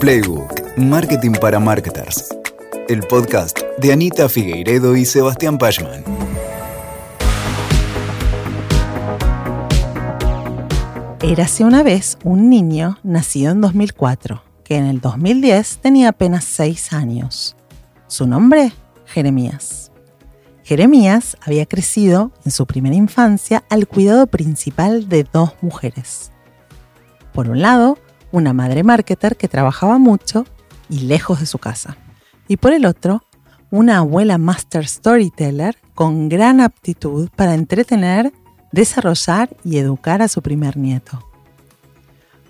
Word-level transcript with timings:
Playbook, 0.00 0.78
Marketing 0.78 1.32
para 1.32 1.60
Marketers. 1.60 2.34
El 2.88 3.00
podcast 3.00 3.58
de 3.76 3.92
Anita 3.92 4.30
Figueiredo 4.30 4.96
y 4.96 5.04
Sebastián 5.04 5.58
Pachman. 5.58 6.02
Érase 11.20 11.64
una 11.64 11.82
vez 11.82 12.16
un 12.24 12.48
niño 12.48 12.96
nacido 13.02 13.52
en 13.52 13.60
2004, 13.60 14.42
que 14.64 14.78
en 14.78 14.86
el 14.86 15.02
2010 15.02 15.80
tenía 15.82 16.08
apenas 16.08 16.44
6 16.44 16.94
años. 16.94 17.54
Su 18.06 18.26
nombre, 18.26 18.72
Jeremías. 19.04 19.92
Jeremías 20.64 21.36
había 21.42 21.66
crecido 21.66 22.32
en 22.46 22.52
su 22.52 22.64
primera 22.64 22.96
infancia 22.96 23.64
al 23.68 23.86
cuidado 23.86 24.26
principal 24.28 25.10
de 25.10 25.26
dos 25.30 25.52
mujeres. 25.60 26.32
Por 27.34 27.50
un 27.50 27.60
lado, 27.60 27.98
una 28.32 28.52
madre 28.52 28.82
marketer 28.82 29.36
que 29.36 29.48
trabajaba 29.48 29.98
mucho 29.98 30.46
y 30.88 31.00
lejos 31.00 31.40
de 31.40 31.46
su 31.46 31.58
casa. 31.58 31.96
Y 32.48 32.56
por 32.56 32.72
el 32.72 32.84
otro, 32.86 33.22
una 33.70 33.98
abuela 33.98 34.38
master 34.38 34.86
storyteller 34.86 35.76
con 35.94 36.28
gran 36.28 36.60
aptitud 36.60 37.28
para 37.36 37.54
entretener, 37.54 38.32
desarrollar 38.72 39.56
y 39.64 39.78
educar 39.78 40.22
a 40.22 40.28
su 40.28 40.42
primer 40.42 40.76
nieto. 40.76 41.26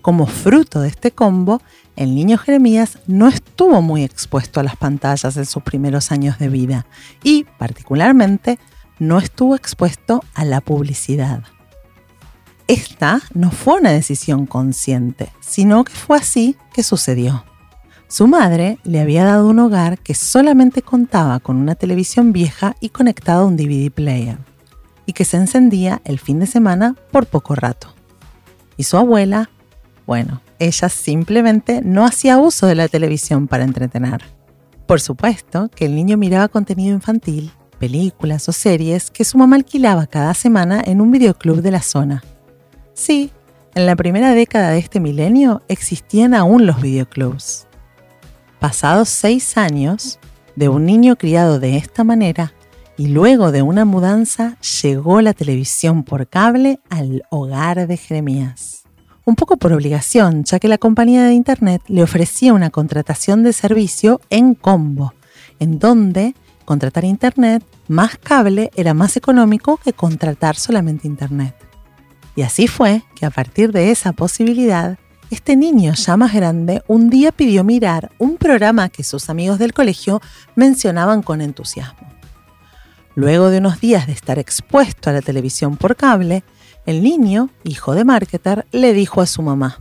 Como 0.01 0.25
fruto 0.25 0.81
de 0.81 0.87
este 0.87 1.11
combo, 1.11 1.61
el 1.95 2.15
niño 2.15 2.37
Jeremías 2.39 2.97
no 3.05 3.27
estuvo 3.27 3.81
muy 3.83 4.03
expuesto 4.03 4.59
a 4.59 4.63
las 4.63 4.75
pantallas 4.75 5.37
en 5.37 5.45
sus 5.45 5.61
primeros 5.61 6.11
años 6.11 6.39
de 6.39 6.49
vida 6.49 6.87
y, 7.23 7.45
particularmente, 7.59 8.57
no 8.97 9.19
estuvo 9.19 9.55
expuesto 9.55 10.23
a 10.33 10.43
la 10.45 10.61
publicidad. 10.61 11.43
Esta 12.71 13.21
no 13.33 13.51
fue 13.51 13.81
una 13.81 13.91
decisión 13.91 14.45
consciente, 14.45 15.27
sino 15.41 15.83
que 15.83 15.91
fue 15.91 16.15
así 16.15 16.55
que 16.71 16.83
sucedió. 16.83 17.43
Su 18.07 18.27
madre 18.27 18.77
le 18.85 19.01
había 19.01 19.25
dado 19.25 19.49
un 19.49 19.59
hogar 19.59 19.99
que 19.99 20.13
solamente 20.13 20.81
contaba 20.81 21.41
con 21.41 21.57
una 21.57 21.75
televisión 21.75 22.31
vieja 22.31 22.77
y 22.79 22.87
conectada 22.87 23.41
a 23.41 23.45
un 23.45 23.57
DVD 23.57 23.91
player, 23.91 24.37
y 25.05 25.11
que 25.11 25.25
se 25.25 25.35
encendía 25.35 26.01
el 26.05 26.17
fin 26.17 26.39
de 26.39 26.47
semana 26.47 26.95
por 27.11 27.25
poco 27.25 27.55
rato. 27.55 27.93
Y 28.77 28.83
su 28.83 28.95
abuela, 28.95 29.49
bueno, 30.07 30.41
ella 30.57 30.87
simplemente 30.87 31.81
no 31.83 32.05
hacía 32.05 32.37
uso 32.37 32.67
de 32.67 32.75
la 32.75 32.87
televisión 32.87 33.49
para 33.49 33.65
entretener. 33.65 34.23
Por 34.87 35.01
supuesto 35.01 35.69
que 35.75 35.87
el 35.87 35.95
niño 35.95 36.15
miraba 36.15 36.47
contenido 36.47 36.95
infantil, 36.95 37.51
películas 37.79 38.47
o 38.47 38.53
series 38.53 39.11
que 39.11 39.25
su 39.25 39.37
mamá 39.37 39.57
alquilaba 39.57 40.07
cada 40.07 40.33
semana 40.33 40.81
en 40.85 41.01
un 41.01 41.11
videoclub 41.11 41.61
de 41.61 41.71
la 41.71 41.81
zona 41.81 42.23
Sí, 43.01 43.31
en 43.73 43.87
la 43.87 43.95
primera 43.95 44.35
década 44.35 44.69
de 44.69 44.77
este 44.77 44.99
milenio 44.99 45.63
existían 45.67 46.35
aún 46.35 46.67
los 46.67 46.79
videoclubs. 46.83 47.65
Pasados 48.59 49.09
seis 49.09 49.57
años 49.57 50.19
de 50.55 50.69
un 50.69 50.85
niño 50.85 51.15
criado 51.15 51.59
de 51.59 51.77
esta 51.77 52.03
manera 52.03 52.53
y 52.97 53.07
luego 53.07 53.51
de 53.51 53.63
una 53.63 53.85
mudanza, 53.85 54.55
llegó 54.83 55.19
la 55.21 55.33
televisión 55.33 56.03
por 56.03 56.27
cable 56.27 56.79
al 56.91 57.23
hogar 57.31 57.87
de 57.87 57.97
Jeremías. 57.97 58.83
Un 59.25 59.35
poco 59.35 59.57
por 59.57 59.73
obligación, 59.73 60.43
ya 60.43 60.59
que 60.59 60.67
la 60.67 60.77
compañía 60.77 61.23
de 61.23 61.33
Internet 61.33 61.81
le 61.87 62.03
ofrecía 62.03 62.53
una 62.53 62.69
contratación 62.69 63.41
de 63.41 63.53
servicio 63.53 64.21
en 64.29 64.53
combo, 64.53 65.15
en 65.57 65.79
donde 65.79 66.35
contratar 66.65 67.03
Internet 67.03 67.63
más 67.87 68.19
cable 68.19 68.69
era 68.75 68.93
más 68.93 69.17
económico 69.17 69.77
que 69.77 69.91
contratar 69.91 70.55
solamente 70.55 71.07
Internet. 71.07 71.70
Y 72.35 72.43
así 72.43 72.67
fue 72.67 73.03
que 73.15 73.25
a 73.25 73.29
partir 73.29 73.71
de 73.71 73.91
esa 73.91 74.13
posibilidad, 74.13 74.97
este 75.29 75.55
niño 75.55 75.93
ya 75.93 76.17
más 76.17 76.33
grande 76.33 76.83
un 76.87 77.09
día 77.09 77.31
pidió 77.31 77.63
mirar 77.63 78.11
un 78.17 78.37
programa 78.37 78.89
que 78.89 79.03
sus 79.03 79.29
amigos 79.29 79.59
del 79.59 79.73
colegio 79.73 80.21
mencionaban 80.55 81.21
con 81.21 81.41
entusiasmo. 81.41 82.07
Luego 83.15 83.49
de 83.49 83.57
unos 83.57 83.79
días 83.81 84.07
de 84.07 84.13
estar 84.13 84.39
expuesto 84.39 85.09
a 85.09 85.13
la 85.13 85.21
televisión 85.21 85.77
por 85.77 85.95
cable, 85.95 86.43
el 86.85 87.03
niño, 87.03 87.49
hijo 87.63 87.93
de 87.93 88.05
marketer, 88.05 88.65
le 88.71 88.93
dijo 88.93 89.21
a 89.21 89.25
su 89.25 89.41
mamá, 89.41 89.79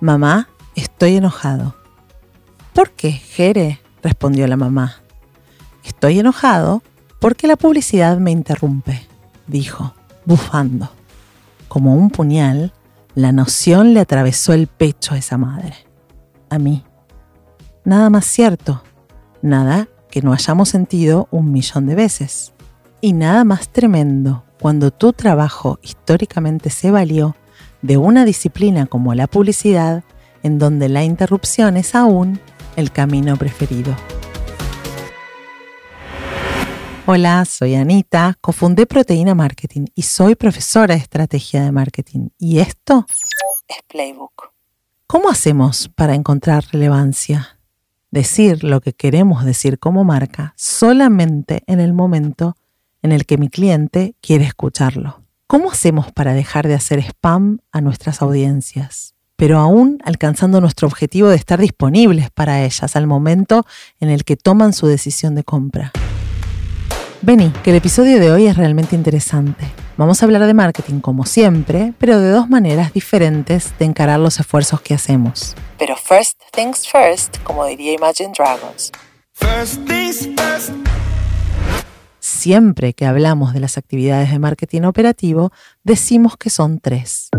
Mamá, 0.00 0.48
estoy 0.74 1.16
enojado. 1.16 1.74
¿Por 2.72 2.90
qué, 2.90 3.12
Jere? 3.12 3.80
respondió 4.02 4.46
la 4.46 4.56
mamá. 4.56 4.96
Estoy 5.84 6.20
enojado 6.20 6.82
porque 7.18 7.46
la 7.46 7.56
publicidad 7.56 8.18
me 8.18 8.30
interrumpe, 8.30 9.06
dijo, 9.46 9.94
bufando. 10.24 10.97
Como 11.68 11.94
un 11.94 12.10
puñal, 12.10 12.72
la 13.14 13.32
noción 13.32 13.94
le 13.94 14.00
atravesó 14.00 14.52
el 14.52 14.66
pecho 14.66 15.14
a 15.14 15.18
esa 15.18 15.36
madre. 15.36 15.74
A 16.50 16.58
mí. 16.58 16.84
Nada 17.84 18.10
más 18.10 18.26
cierto. 18.26 18.82
Nada 19.42 19.88
que 20.10 20.22
no 20.22 20.32
hayamos 20.32 20.70
sentido 20.70 21.28
un 21.30 21.52
millón 21.52 21.86
de 21.86 21.94
veces. 21.94 22.52
Y 23.00 23.12
nada 23.12 23.44
más 23.44 23.68
tremendo 23.68 24.44
cuando 24.60 24.90
tu 24.90 25.12
trabajo 25.12 25.78
históricamente 25.82 26.70
se 26.70 26.90
valió 26.90 27.36
de 27.82 27.96
una 27.96 28.24
disciplina 28.24 28.86
como 28.86 29.14
la 29.14 29.26
publicidad, 29.26 30.02
en 30.42 30.58
donde 30.58 30.88
la 30.88 31.04
interrupción 31.04 31.76
es 31.76 31.94
aún 31.94 32.40
el 32.76 32.90
camino 32.90 33.36
preferido. 33.36 33.94
Hola, 37.10 37.46
soy 37.46 37.74
Anita, 37.74 38.36
cofundé 38.38 38.84
Proteína 38.84 39.34
Marketing 39.34 39.86
y 39.94 40.02
soy 40.02 40.34
profesora 40.34 40.94
de 40.94 41.00
estrategia 41.00 41.62
de 41.62 41.72
marketing. 41.72 42.28
Y 42.36 42.58
esto 42.58 43.06
es 43.66 43.78
Playbook. 43.88 44.52
¿Cómo 45.06 45.30
hacemos 45.30 45.88
para 45.88 46.14
encontrar 46.14 46.66
relevancia? 46.70 47.58
Decir 48.10 48.62
lo 48.62 48.82
que 48.82 48.92
queremos 48.92 49.46
decir 49.46 49.78
como 49.78 50.04
marca 50.04 50.52
solamente 50.54 51.62
en 51.66 51.80
el 51.80 51.94
momento 51.94 52.58
en 53.00 53.12
el 53.12 53.24
que 53.24 53.38
mi 53.38 53.48
cliente 53.48 54.14
quiere 54.20 54.44
escucharlo. 54.44 55.22
¿Cómo 55.46 55.70
hacemos 55.70 56.12
para 56.12 56.34
dejar 56.34 56.68
de 56.68 56.74
hacer 56.74 56.98
spam 56.98 57.60
a 57.72 57.80
nuestras 57.80 58.20
audiencias? 58.20 59.14
pero 59.34 59.60
aún 59.60 60.00
alcanzando 60.04 60.60
nuestro 60.60 60.88
objetivo 60.88 61.28
de 61.28 61.36
estar 61.36 61.60
disponibles 61.60 62.28
para 62.28 62.64
ellas 62.64 62.96
al 62.96 63.06
momento 63.06 63.64
en 64.00 64.10
el 64.10 64.24
que 64.24 64.36
toman 64.36 64.72
su 64.72 64.88
decisión 64.88 65.36
de 65.36 65.44
compra. 65.44 65.92
Vení, 67.20 67.50
que 67.64 67.70
el 67.70 67.76
episodio 67.76 68.20
de 68.20 68.30
hoy 68.30 68.46
es 68.46 68.56
realmente 68.56 68.94
interesante. 68.94 69.64
Vamos 69.96 70.22
a 70.22 70.26
hablar 70.26 70.46
de 70.46 70.54
marketing 70.54 71.00
como 71.00 71.26
siempre, 71.26 71.92
pero 71.98 72.20
de 72.20 72.30
dos 72.30 72.48
maneras 72.48 72.92
diferentes 72.92 73.76
de 73.76 73.86
encarar 73.86 74.20
los 74.20 74.38
esfuerzos 74.38 74.80
que 74.80 74.94
hacemos. 74.94 75.56
Pero 75.78 75.96
first 75.96 76.40
things 76.52 76.88
first, 76.88 77.38
como 77.42 77.66
diría 77.66 77.94
Imagine 77.94 78.32
Dragons. 78.38 78.92
First 79.32 79.84
things 79.86 80.28
first. 80.36 80.70
Siempre 82.20 82.92
que 82.92 83.04
hablamos 83.04 83.52
de 83.52 83.60
las 83.60 83.78
actividades 83.78 84.30
de 84.30 84.38
marketing 84.38 84.82
operativo, 84.82 85.50
decimos 85.82 86.36
que 86.36 86.50
son 86.50 86.78
tres. 86.78 87.30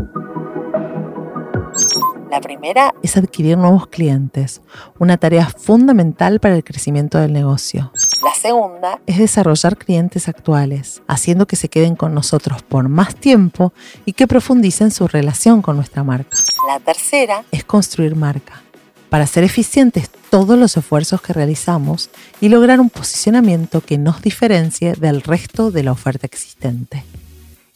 La 2.30 2.42
primera 2.42 2.94
es 3.02 3.18
adquirir 3.18 3.58
nuevos 3.58 3.88
clientes, 3.88 4.62
una 5.00 5.18
tarea 5.18 5.48
fundamental 5.48 6.40
para 6.40 6.56
el 6.56 6.64
crecimiento 6.64 7.18
del 7.18 7.34
negocio. 7.34 7.92
La 8.24 8.36
segunda 8.36 9.00
es 9.08 9.18
desarrollar 9.18 9.78
clientes 9.78 10.28
actuales, 10.28 11.02
haciendo 11.08 11.48
que 11.48 11.56
se 11.56 11.70
queden 11.70 11.96
con 11.96 12.14
nosotros 12.14 12.62
por 12.62 12.88
más 12.88 13.16
tiempo 13.16 13.74
y 14.06 14.14
que 14.14 14.28
profundicen 14.28 14.92
su 14.92 15.08
relación 15.08 15.64
con 15.64 15.76
nuestra 15.76 16.04
marca. 16.04 16.38
La 16.68 16.80
tercera 16.80 17.44
es 17.52 17.64
construir 17.64 18.16
marca, 18.16 18.62
para 19.10 19.24
hacer 19.24 19.44
eficientes 19.44 20.12
todos 20.30 20.58
los 20.58 20.78
esfuerzos 20.78 21.24
que 21.24 21.34
realizamos 21.34 22.12
y 22.40 22.50
lograr 22.50 22.80
un 22.80 22.92
posicionamiento 22.92 23.82
que 23.82 23.98
nos 23.98 24.22
diferencie 24.22 24.94
del 24.94 25.24
resto 25.24 25.72
de 25.72 25.82
la 25.82 25.94
oferta 25.94 26.28
existente. 26.28 27.04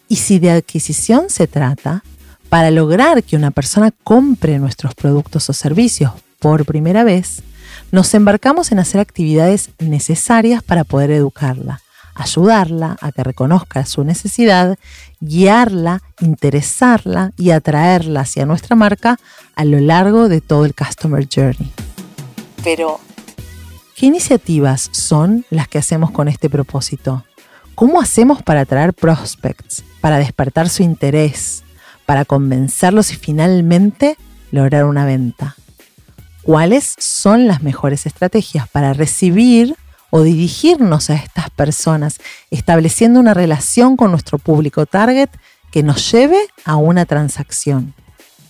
Y 0.08 0.18
si 0.18 0.38
de 0.38 0.52
adquisición 0.52 1.32
se 1.32 1.48
trata, 1.48 2.04
para 2.54 2.70
lograr 2.70 3.24
que 3.24 3.36
una 3.36 3.50
persona 3.50 3.92
compre 4.04 4.60
nuestros 4.60 4.94
productos 4.94 5.50
o 5.50 5.54
servicios 5.54 6.12
por 6.38 6.66
primera 6.66 7.04
vez, 7.04 7.42
nos 7.92 8.14
embarcamos 8.14 8.72
en 8.72 8.78
hacer 8.78 9.02
actividades 9.02 9.72
necesarias 9.80 10.62
para 10.62 10.84
poder 10.84 11.10
educarla, 11.10 11.82
ayudarla 12.14 12.96
a 13.02 13.12
que 13.12 13.24
reconozca 13.24 13.88
su 13.88 14.04
necesidad, 14.04 14.78
guiarla, 15.20 16.04
interesarla 16.22 17.32
y 17.38 17.50
atraerla 17.50 18.20
hacia 18.20 18.46
nuestra 18.46 18.76
marca 18.76 19.20
a 19.56 19.66
lo 19.66 19.80
largo 19.80 20.30
de 20.30 20.40
todo 20.40 20.66
el 20.66 20.76
Customer 20.76 21.28
Journey. 21.28 21.72
Pero, 22.64 23.00
¿qué 23.96 24.06
iniciativas 24.06 24.92
son 24.92 25.44
las 25.50 25.68
que 25.68 25.80
hacemos 25.80 26.12
con 26.12 26.28
este 26.28 26.52
propósito? 26.52 27.26
¿Cómo 27.74 28.00
hacemos 28.00 28.44
para 28.44 28.62
atraer 28.62 28.94
prospects, 28.94 29.84
para 30.02 30.20
despertar 30.20 30.70
su 30.70 30.84
interés, 30.84 31.63
para 32.06 32.26
convencerlos 32.26 33.12
y 33.12 33.16
finalmente 33.16 34.18
lograr 34.52 34.86
una 34.86 35.06
venta. 35.06 35.56
¿Cuáles 36.44 36.96
son 37.00 37.48
las 37.48 37.64
mejores 37.64 38.06
estrategias 38.06 38.68
para 38.68 38.94
recibir 38.94 39.76
o 40.10 40.22
dirigirnos 40.22 41.10
a 41.10 41.16
estas 41.16 41.50
personas, 41.50 42.20
estableciendo 42.52 43.20
una 43.20 43.34
relación 43.34 43.96
con 43.96 44.12
nuestro 44.12 44.38
público 44.38 44.86
target 44.86 45.30
que 45.72 45.84
nos 45.84 46.12
lleve 46.12 46.38
a 46.66 46.76
una 46.76 47.06
transacción? 47.06 47.94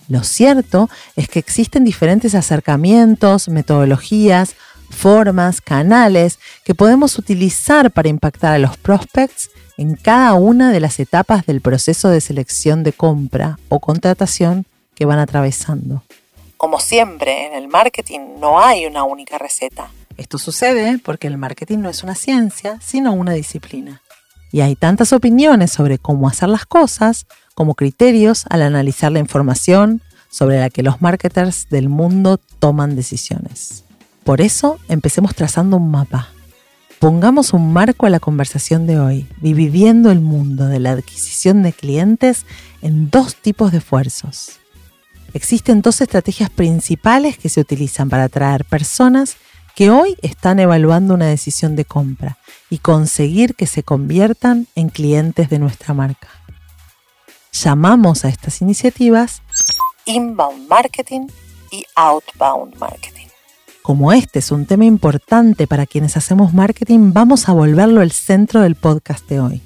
Lo 0.08 0.22
cierto 0.24 0.90
es 1.16 1.28
que 1.28 1.38
existen 1.38 1.84
diferentes 1.84 2.34
acercamientos, 2.34 3.48
metodologías, 3.48 4.56
formas, 4.94 5.60
canales 5.60 6.38
que 6.64 6.74
podemos 6.74 7.18
utilizar 7.18 7.90
para 7.90 8.08
impactar 8.08 8.54
a 8.54 8.58
los 8.58 8.76
prospects 8.76 9.50
en 9.76 9.96
cada 9.96 10.34
una 10.34 10.72
de 10.72 10.80
las 10.80 11.00
etapas 11.00 11.46
del 11.46 11.60
proceso 11.60 12.08
de 12.08 12.20
selección 12.20 12.82
de 12.82 12.92
compra 12.92 13.58
o 13.68 13.80
contratación 13.80 14.66
que 14.94 15.04
van 15.04 15.18
atravesando. 15.18 16.02
Como 16.56 16.80
siempre, 16.80 17.46
en 17.46 17.54
el 17.54 17.68
marketing 17.68 18.38
no 18.40 18.60
hay 18.60 18.86
una 18.86 19.04
única 19.04 19.38
receta. 19.38 19.90
Esto 20.16 20.38
sucede 20.38 20.98
porque 21.04 21.26
el 21.26 21.36
marketing 21.36 21.78
no 21.78 21.90
es 21.90 22.02
una 22.02 22.14
ciencia, 22.14 22.78
sino 22.80 23.12
una 23.12 23.32
disciplina. 23.32 24.00
Y 24.52 24.60
hay 24.60 24.76
tantas 24.76 25.12
opiniones 25.12 25.72
sobre 25.72 25.98
cómo 25.98 26.28
hacer 26.28 26.48
las 26.48 26.64
cosas 26.64 27.26
como 27.54 27.74
criterios 27.74 28.44
al 28.50 28.62
analizar 28.62 29.10
la 29.10 29.18
información 29.18 30.00
sobre 30.30 30.60
la 30.60 30.70
que 30.70 30.82
los 30.82 31.02
marketers 31.02 31.68
del 31.70 31.88
mundo 31.88 32.38
toman 32.58 32.96
decisiones. 32.96 33.83
Por 34.24 34.40
eso, 34.40 34.78
empecemos 34.88 35.34
trazando 35.34 35.76
un 35.76 35.90
mapa. 35.90 36.30
Pongamos 36.98 37.52
un 37.52 37.72
marco 37.72 38.06
a 38.06 38.10
la 38.10 38.20
conversación 38.20 38.86
de 38.86 38.98
hoy, 38.98 39.28
dividiendo 39.40 40.10
el 40.10 40.20
mundo 40.20 40.66
de 40.66 40.80
la 40.80 40.92
adquisición 40.92 41.62
de 41.62 41.74
clientes 41.74 42.46
en 42.80 43.10
dos 43.10 43.36
tipos 43.36 43.72
de 43.72 43.78
esfuerzos. 43.78 44.60
Existen 45.34 45.82
dos 45.82 46.00
estrategias 46.00 46.48
principales 46.48 47.36
que 47.36 47.50
se 47.50 47.60
utilizan 47.60 48.08
para 48.08 48.24
atraer 48.24 48.64
personas 48.64 49.36
que 49.74 49.90
hoy 49.90 50.16
están 50.22 50.60
evaluando 50.60 51.14
una 51.14 51.26
decisión 51.26 51.76
de 51.76 51.84
compra 51.84 52.38
y 52.70 52.78
conseguir 52.78 53.54
que 53.54 53.66
se 53.66 53.82
conviertan 53.82 54.68
en 54.74 54.88
clientes 54.88 55.50
de 55.50 55.58
nuestra 55.58 55.92
marca. 55.92 56.28
Llamamos 57.52 58.24
a 58.24 58.28
estas 58.28 58.62
iniciativas 58.62 59.42
inbound 60.06 60.68
marketing 60.68 61.28
y 61.70 61.84
outbound 61.96 62.76
marketing. 62.76 63.13
Como 63.84 64.14
este 64.14 64.38
es 64.38 64.50
un 64.50 64.64
tema 64.64 64.86
importante 64.86 65.66
para 65.66 65.84
quienes 65.84 66.16
hacemos 66.16 66.54
marketing, 66.54 67.12
vamos 67.12 67.50
a 67.50 67.52
volverlo 67.52 68.00
el 68.00 68.12
centro 68.12 68.62
del 68.62 68.76
podcast 68.76 69.28
de 69.28 69.40
hoy. 69.40 69.60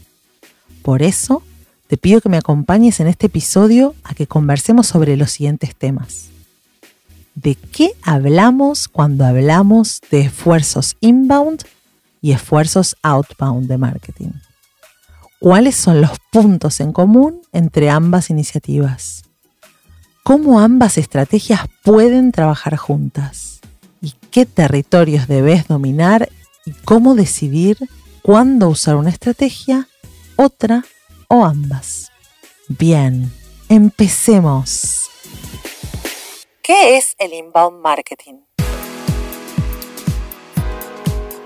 Por 0.83 1.03
eso, 1.03 1.45
te 1.87 1.97
pido 1.97 2.21
que 2.21 2.29
me 2.29 2.37
acompañes 2.37 2.99
en 2.99 3.07
este 3.07 3.27
episodio 3.27 3.95
a 4.03 4.15
que 4.15 4.27
conversemos 4.27 4.89
sobre 4.89 5.17
los 5.17 5.31
siguientes 5.31 5.77
temas. 5.77 6.31
¿De 7.37 7.55
qué 7.55 7.93
hablamos 8.03 8.89
cuando 8.89 9.25
hablamos 9.25 10.01
de 10.11 10.23
esfuerzos 10.23 10.97
inbound 10.99 11.63
y 12.21 12.33
esfuerzos 12.33 12.97
outbound 13.03 13.69
de 13.69 13.79
marketing? 13.79 14.31
¿Cuáles 15.39 15.77
son 15.77 16.01
los 16.01 16.19
puntos 16.33 16.81
en 16.81 16.93
común 16.93 17.41
entre 17.53 17.89
ambas 17.89 18.31
iniciativas? 18.31 19.23
¿Cómo 20.25 20.59
ambas 20.59 20.99
estrategias 20.99 21.61
pueden 21.85 22.33
trabajar 22.33 22.75
juntas? 22.77 23.58
¿Y 24.29 24.31
qué 24.31 24.45
territorios 24.45 25.27
debes 25.27 25.69
dominar? 25.69 26.29
¿Y 26.67 26.73
cómo 26.85 27.15
decidir 27.15 27.79
cuándo 28.21 28.69
usar 28.69 28.97
una 28.97 29.09
estrategia, 29.09 29.89
otra 30.37 30.85
o 31.29 31.47
ambas? 31.47 32.13
Bien, 32.69 33.33
empecemos. 33.71 35.09
¿Qué 36.63 36.99
es 36.99 37.15
el 37.19 37.33
inbound 37.33 37.81
marketing? 37.81 38.35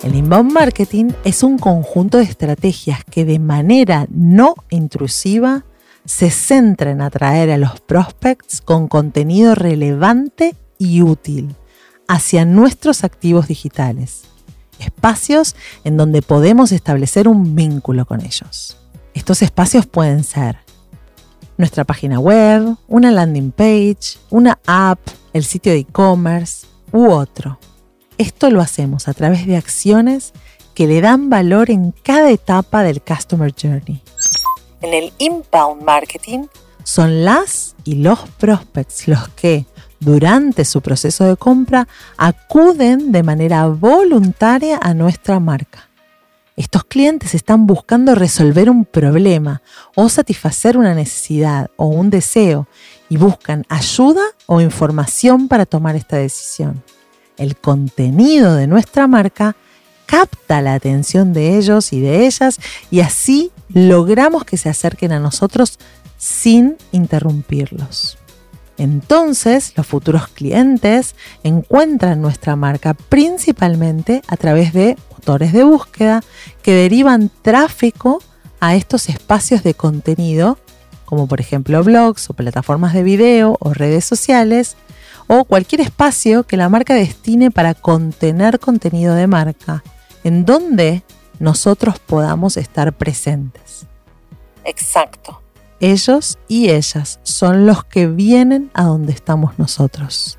El 0.03 0.17
inbound 0.17 0.51
marketing 0.51 1.13
es 1.23 1.45
un 1.45 1.59
conjunto 1.59 2.19
de 2.19 2.25
estrategias 2.25 3.05
que 3.05 3.25
de 3.25 3.39
manera 3.39 4.09
no 4.11 4.57
intrusiva 4.71 5.65
se 6.05 6.33
centra 6.33 6.91
en 6.91 7.01
atraer 7.01 7.53
a 7.53 7.59
los 7.59 7.81
prospects 7.81 8.61
con 8.61 8.89
contenido 8.89 9.55
relevante 9.55 10.57
y 10.79 11.03
útil 11.03 11.55
hacia 12.13 12.45
nuestros 12.45 13.05
activos 13.05 13.49
digitales, 13.49 14.25
espacios 14.79 15.57
en 15.83 15.97
donde 15.97 16.21
podemos 16.21 16.71
establecer 16.71 17.27
un 17.27 17.55
vínculo 17.55 18.05
con 18.05 18.21
ellos. 18.21 18.77
Estos 19.15 19.41
espacios 19.41 19.87
pueden 19.87 20.23
ser 20.23 20.59
nuestra 21.57 21.85
página 21.85 22.21
web, 22.21 22.77
una 22.87 23.11
landing 23.11 23.51
page, 23.51 24.19
una 24.29 24.59
app, 24.67 25.01
el 25.33 25.43
sitio 25.43 25.73
de 25.73 25.79
e-commerce 25.79 26.67
u 26.93 27.07
otro. 27.07 27.59
Esto 28.19 28.51
lo 28.51 28.61
hacemos 28.61 29.09
a 29.09 29.15
través 29.15 29.47
de 29.47 29.57
acciones 29.57 30.35
que 30.75 30.87
le 30.87 31.01
dan 31.01 31.31
valor 31.31 31.71
en 31.71 31.93
cada 31.93 32.31
etapa 32.31 32.83
del 32.83 33.01
Customer 33.01 33.55
Journey. 33.59 34.03
En 34.83 34.93
el 34.93 35.15
inbound 35.17 35.83
marketing 35.83 36.45
son 36.85 37.25
las 37.25 37.75
y 37.85 37.95
los 37.95 38.21
prospects 38.39 39.09
los 39.09 39.29
que 39.31 39.65
durante 40.05 40.65
su 40.65 40.81
proceso 40.81 41.25
de 41.25 41.37
compra 41.37 41.89
acuden 42.17 43.13
de 43.13 43.23
manera 43.23 43.67
voluntaria 43.67 44.79
a 44.83 44.95
nuestra 44.95 45.41
marca 45.41 45.89
estos 46.57 46.85
clientes 46.85 47.35
están 47.35 47.67
buscando 47.67 48.15
resolver 48.15 48.69
un 48.69 48.85
problema 48.85 49.63
o 49.95 50.09
satisfacer 50.09 50.77
una 50.77 50.95
necesidad 50.95 51.71
o 51.77 51.87
un 51.87 52.11
deseo 52.11 52.69
y 53.09 53.17
buscan 53.17 53.65
ayuda 53.69 54.23
o 54.47 54.61
información 54.61 55.49
para 55.49 55.67
tomar 55.67 55.97
esta 55.97 56.17
decisión. 56.17 56.83
El 57.39 57.57
contenido 57.57 58.55
de 58.55 58.67
nuestra 58.67 59.07
marca 59.07 59.57
capta 60.05 60.61
la 60.61 60.75
atención 60.75 61.33
de 61.33 61.57
ellos 61.57 61.93
y 61.93 62.01
de 62.01 62.27
ellas 62.27 62.61
y 62.91 63.01
así 63.01 63.51
logramos 63.69 64.45
que 64.45 64.59
se 64.59 64.69
acerquen 64.69 65.13
a 65.13 65.19
nosotros 65.19 65.79
sin 66.19 66.77
interrumpirlos. 66.93 68.19
Entonces, 68.83 69.75
los 69.77 69.87
futuros 69.87 70.27
clientes 70.27 71.15
encuentran 71.45 72.21
nuestra 72.21 72.57
marca 72.57 72.95
principalmente 72.95 74.23
a 74.27 74.37
través 74.37 74.73
de 74.73 74.99
motores 75.13 75.53
de 75.53 75.63
búsqueda 75.63 76.21
que 76.65 76.75
derivan 76.75 77.31
tráfico 77.43 78.21
a 78.59 78.75
estos 78.75 79.09
espacios 79.09 79.63
de 79.63 79.75
contenido, 79.75 80.59
como 81.05 81.29
por 81.29 81.41
ejemplo 81.41 81.85
blogs 81.85 82.29
o 82.29 82.35
plataformas 82.35 82.93
de 82.93 83.05
video 83.05 83.57
o 83.61 83.73
redes 83.73 84.05
sociales, 84.05 84.75
o 85.29 85.45
cualquier 85.45 85.83
espacio 85.83 86.43
que 86.43 86.57
la 86.57 86.69
marca 86.69 86.95
destine 86.95 87.53
para 87.53 87.75
contener 87.75 88.59
contenido 88.59 89.15
de 89.15 89.29
marca, 89.29 89.85
en 90.25 90.45
donde 90.45 91.05
nosotros 91.39 92.01
podamos 92.01 92.57
estar 92.57 92.93
presentes. 92.93 93.87
Exacto. 94.65 95.42
Ellos 95.83 96.39
y 96.47 96.71
ellas 96.71 97.19
son 97.25 97.67
los 97.67 97.85
que 97.85 98.07
vienen 98.07 98.71
a 98.73 98.85
donde 98.85 99.11
estamos 99.11 99.59
nosotros. 99.59 100.39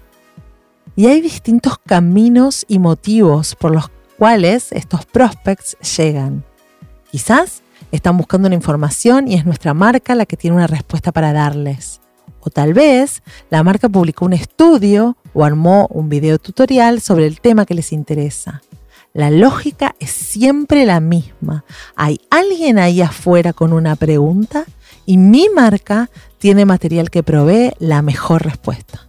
Y 0.96 1.08
hay 1.08 1.20
distintos 1.20 1.80
caminos 1.86 2.64
y 2.70 2.80
motivos 2.80 3.54
por 3.56 3.76
los 3.76 3.92
cuales 4.18 4.72
estos 4.72 5.06
prospects 5.06 5.76
llegan. 5.98 6.46
Quizás 7.12 7.62
están 7.92 8.16
buscando 8.16 8.48
una 8.48 8.56
información 8.56 9.28
y 9.28 9.36
es 9.36 9.46
nuestra 9.46 9.74
marca 9.74 10.16
la 10.16 10.26
que 10.26 10.38
tiene 10.38 10.56
una 10.56 10.68
respuesta 10.68 11.12
para 11.12 11.34
darles. 11.34 12.00
O 12.40 12.50
tal 12.50 12.74
vez 12.74 13.22
la 13.50 13.64
marca 13.64 13.90
publicó 13.90 14.24
un 14.24 14.32
estudio 14.32 15.18
o 15.34 15.44
armó 15.44 15.88
un 15.92 16.08
video 16.08 16.40
tutorial 16.40 17.02
sobre 17.02 17.28
el 17.28 17.42
tema 17.42 17.66
que 17.66 17.74
les 17.74 17.92
interesa. 17.92 18.62
La 19.12 19.30
lógica 19.30 19.94
es 20.00 20.10
siempre 20.10 20.86
la 20.86 21.02
misma. 21.02 21.66
Hay 21.98 22.22
alguien 22.30 22.80
ahí 22.80 23.02
afuera 23.02 23.52
con 23.52 23.74
una 23.74 23.98
pregunta 23.98 24.66
y 25.06 25.18
mi 25.18 25.50
marca 25.50 26.10
tiene 26.38 26.66
material 26.66 27.10
que 27.10 27.24
provee 27.24 27.74
la 27.80 28.02
mejor 28.02 28.44
respuesta. 28.44 29.08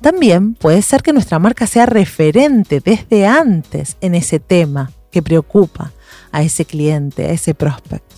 También 0.00 0.54
puede 0.54 0.82
ser 0.82 1.02
que 1.02 1.12
nuestra 1.12 1.38
marca 1.38 1.66
sea 1.66 1.86
referente 1.86 2.80
desde 2.80 3.26
antes 3.26 3.96
en 4.00 4.14
ese 4.14 4.40
tema 4.40 4.90
que 5.10 5.22
preocupa 5.22 5.92
a 6.32 6.42
ese 6.42 6.64
cliente, 6.64 7.26
a 7.26 7.30
ese 7.30 7.54
prospect. 7.54 8.10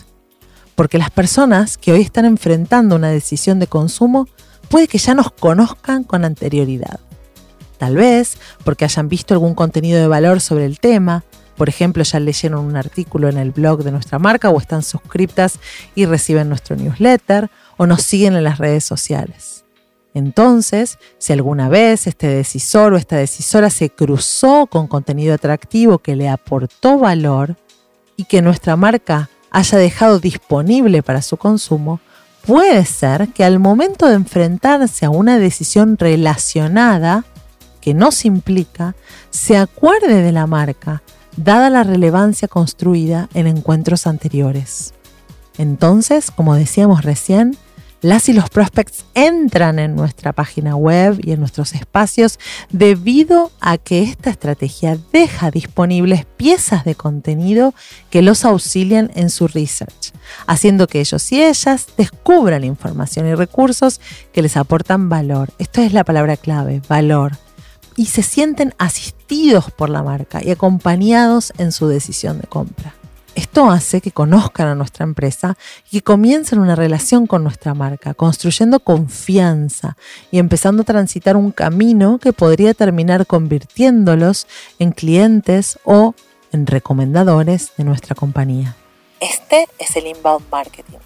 Porque 0.74 0.98
las 0.98 1.10
personas 1.10 1.76
que 1.76 1.92
hoy 1.92 2.00
están 2.00 2.24
enfrentando 2.24 2.96
una 2.96 3.10
decisión 3.10 3.58
de 3.58 3.66
consumo 3.66 4.28
puede 4.68 4.88
que 4.88 4.98
ya 4.98 5.14
nos 5.14 5.30
conozcan 5.30 6.04
con 6.04 6.24
anterioridad. 6.24 7.00
Tal 7.78 7.96
vez 7.96 8.38
porque 8.64 8.84
hayan 8.84 9.08
visto 9.08 9.34
algún 9.34 9.54
contenido 9.54 10.00
de 10.00 10.06
valor 10.06 10.40
sobre 10.40 10.64
el 10.64 10.80
tema, 10.80 11.24
por 11.56 11.68
ejemplo, 11.68 12.02
ya 12.02 12.20
leyeron 12.20 12.64
un 12.64 12.76
artículo 12.76 13.28
en 13.28 13.38
el 13.38 13.50
blog 13.50 13.82
de 13.84 13.92
nuestra 13.92 14.18
marca 14.18 14.50
o 14.50 14.58
están 14.58 14.82
suscriptas 14.82 15.58
y 15.94 16.06
reciben 16.06 16.48
nuestro 16.48 16.76
newsletter 16.76 17.50
o 17.76 17.86
nos 17.86 18.02
siguen 18.02 18.34
en 18.34 18.44
las 18.44 18.58
redes 18.58 18.84
sociales. 18.84 19.64
Entonces, 20.14 20.98
si 21.18 21.32
alguna 21.32 21.68
vez 21.68 22.06
este 22.06 22.28
decisor 22.28 22.92
o 22.92 22.96
esta 22.96 23.16
decisora 23.16 23.68
se 23.68 23.90
cruzó 23.90 24.66
con 24.66 24.86
contenido 24.86 25.34
atractivo 25.34 25.98
que 25.98 26.14
le 26.14 26.28
aportó 26.28 26.98
valor 26.98 27.56
y 28.16 28.24
que 28.24 28.40
nuestra 28.40 28.76
marca 28.76 29.28
haya 29.50 29.78
dejado 29.78 30.20
disponible 30.20 31.02
para 31.02 31.20
su 31.20 31.36
consumo, 31.36 32.00
puede 32.46 32.84
ser 32.84 33.28
que 33.28 33.44
al 33.44 33.58
momento 33.58 34.06
de 34.06 34.14
enfrentarse 34.14 35.04
a 35.04 35.10
una 35.10 35.38
decisión 35.38 35.98
relacionada 35.98 37.24
que 37.80 37.92
nos 37.92 38.24
implica, 38.24 38.94
se 39.30 39.56
acuerde 39.56 40.22
de 40.22 40.32
la 40.32 40.46
marca 40.46 41.02
dada 41.36 41.70
la 41.70 41.82
relevancia 41.82 42.48
construida 42.48 43.28
en 43.34 43.46
encuentros 43.46 44.06
anteriores. 44.06 44.94
Entonces, 45.58 46.30
como 46.30 46.54
decíamos 46.54 47.04
recién, 47.04 47.56
Las 48.04 48.28
y 48.28 48.34
los 48.34 48.50
prospects 48.50 49.06
entran 49.14 49.78
en 49.78 49.96
nuestra 49.96 50.34
página 50.34 50.76
web 50.76 51.18
y 51.22 51.32
en 51.32 51.40
nuestros 51.40 51.72
espacios 51.72 52.38
debido 52.68 53.50
a 53.62 53.78
que 53.78 54.02
esta 54.02 54.28
estrategia 54.28 54.98
deja 55.10 55.50
disponibles 55.50 56.26
piezas 56.26 56.84
de 56.84 56.96
contenido 56.96 57.72
que 58.10 58.20
los 58.20 58.44
auxilian 58.44 59.10
en 59.14 59.30
su 59.30 59.48
research, 59.48 60.12
haciendo 60.46 60.86
que 60.86 61.00
ellos 61.00 61.32
y 61.32 61.42
ellas 61.42 61.86
descubran 61.96 62.62
información 62.64 63.26
y 63.26 63.34
recursos 63.34 64.02
que 64.34 64.42
les 64.42 64.58
aportan 64.58 65.08
valor. 65.08 65.48
Esto 65.56 65.80
es 65.80 65.94
la 65.94 66.04
palabra 66.04 66.36
clave, 66.36 66.82
valor 66.86 67.38
y 67.96 68.06
se 68.06 68.22
sienten 68.22 68.74
asistidos 68.78 69.70
por 69.70 69.90
la 69.90 70.02
marca 70.02 70.42
y 70.42 70.50
acompañados 70.50 71.52
en 71.58 71.72
su 71.72 71.88
decisión 71.88 72.40
de 72.40 72.46
compra. 72.46 72.94
Esto 73.34 73.68
hace 73.68 74.00
que 74.00 74.12
conozcan 74.12 74.68
a 74.68 74.74
nuestra 74.76 75.02
empresa 75.02 75.56
y 75.90 75.98
que 75.98 76.02
comiencen 76.02 76.60
una 76.60 76.76
relación 76.76 77.26
con 77.26 77.42
nuestra 77.42 77.74
marca, 77.74 78.14
construyendo 78.14 78.78
confianza 78.78 79.96
y 80.30 80.38
empezando 80.38 80.82
a 80.82 80.84
transitar 80.84 81.36
un 81.36 81.50
camino 81.50 82.18
que 82.18 82.32
podría 82.32 82.74
terminar 82.74 83.26
convirtiéndolos 83.26 84.46
en 84.78 84.92
clientes 84.92 85.80
o 85.84 86.14
en 86.52 86.66
recomendadores 86.66 87.72
de 87.76 87.82
nuestra 87.82 88.14
compañía. 88.14 88.76
Este 89.20 89.66
es 89.80 89.96
el 89.96 90.06
inbound 90.06 90.44
marketing. 90.52 90.98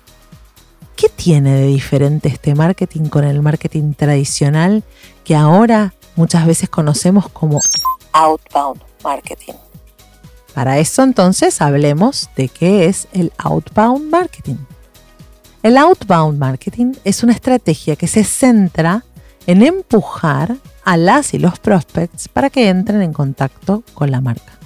¿Qué 0.96 1.08
tiene 1.08 1.54
de 1.54 1.66
diferente 1.68 2.28
este 2.28 2.54
marketing 2.54 3.08
con 3.08 3.24
el 3.24 3.40
marketing 3.40 3.94
tradicional 3.94 4.82
que 5.24 5.36
ahora 5.36 5.94
muchas 6.18 6.46
veces 6.46 6.68
conocemos 6.68 7.28
como 7.28 7.60
outbound 8.12 8.82
marketing? 9.02 9.54
Para 10.52 10.78
eso 10.78 11.02
entonces 11.02 11.62
hablemos 11.62 12.28
de 12.36 12.48
qué 12.48 12.86
es 12.86 13.06
el 13.12 13.32
outbound 13.38 14.10
marketing. 14.10 14.56
El 15.62 15.76
outbound 15.76 16.38
marketing 16.38 16.94
es 17.04 17.22
una 17.22 17.32
estrategia 17.32 17.96
que 17.96 18.08
se 18.08 18.24
centra 18.24 19.04
en 19.46 19.62
empujar 19.62 20.56
a 20.84 20.96
las 20.96 21.34
y 21.34 21.38
los 21.38 21.58
prospects 21.58 22.28
para 22.28 22.50
que 22.50 22.68
entren 22.68 23.02
en 23.02 23.12
contacto 23.12 23.84
con 23.94 24.10
la 24.10 24.20
marca. 24.20 24.57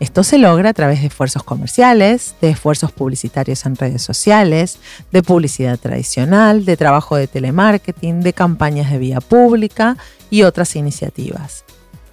Esto 0.00 0.24
se 0.24 0.38
logra 0.38 0.70
a 0.70 0.72
través 0.72 1.02
de 1.02 1.08
esfuerzos 1.08 1.42
comerciales, 1.42 2.34
de 2.40 2.48
esfuerzos 2.48 2.90
publicitarios 2.90 3.66
en 3.66 3.76
redes 3.76 4.00
sociales, 4.00 4.78
de 5.12 5.22
publicidad 5.22 5.78
tradicional, 5.78 6.64
de 6.64 6.78
trabajo 6.78 7.16
de 7.16 7.26
telemarketing, 7.26 8.22
de 8.22 8.32
campañas 8.32 8.90
de 8.90 8.96
vía 8.96 9.20
pública 9.20 9.98
y 10.30 10.44
otras 10.44 10.74
iniciativas. 10.74 11.64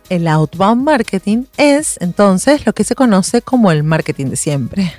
El 0.10 0.28
outbound 0.28 0.84
marketing 0.84 1.46
es 1.56 1.98
entonces 2.02 2.66
lo 2.66 2.74
que 2.74 2.84
se 2.84 2.94
conoce 2.94 3.42
como 3.42 3.72
el 3.72 3.84
marketing 3.84 4.28
de 4.28 4.36
siempre. 4.36 4.94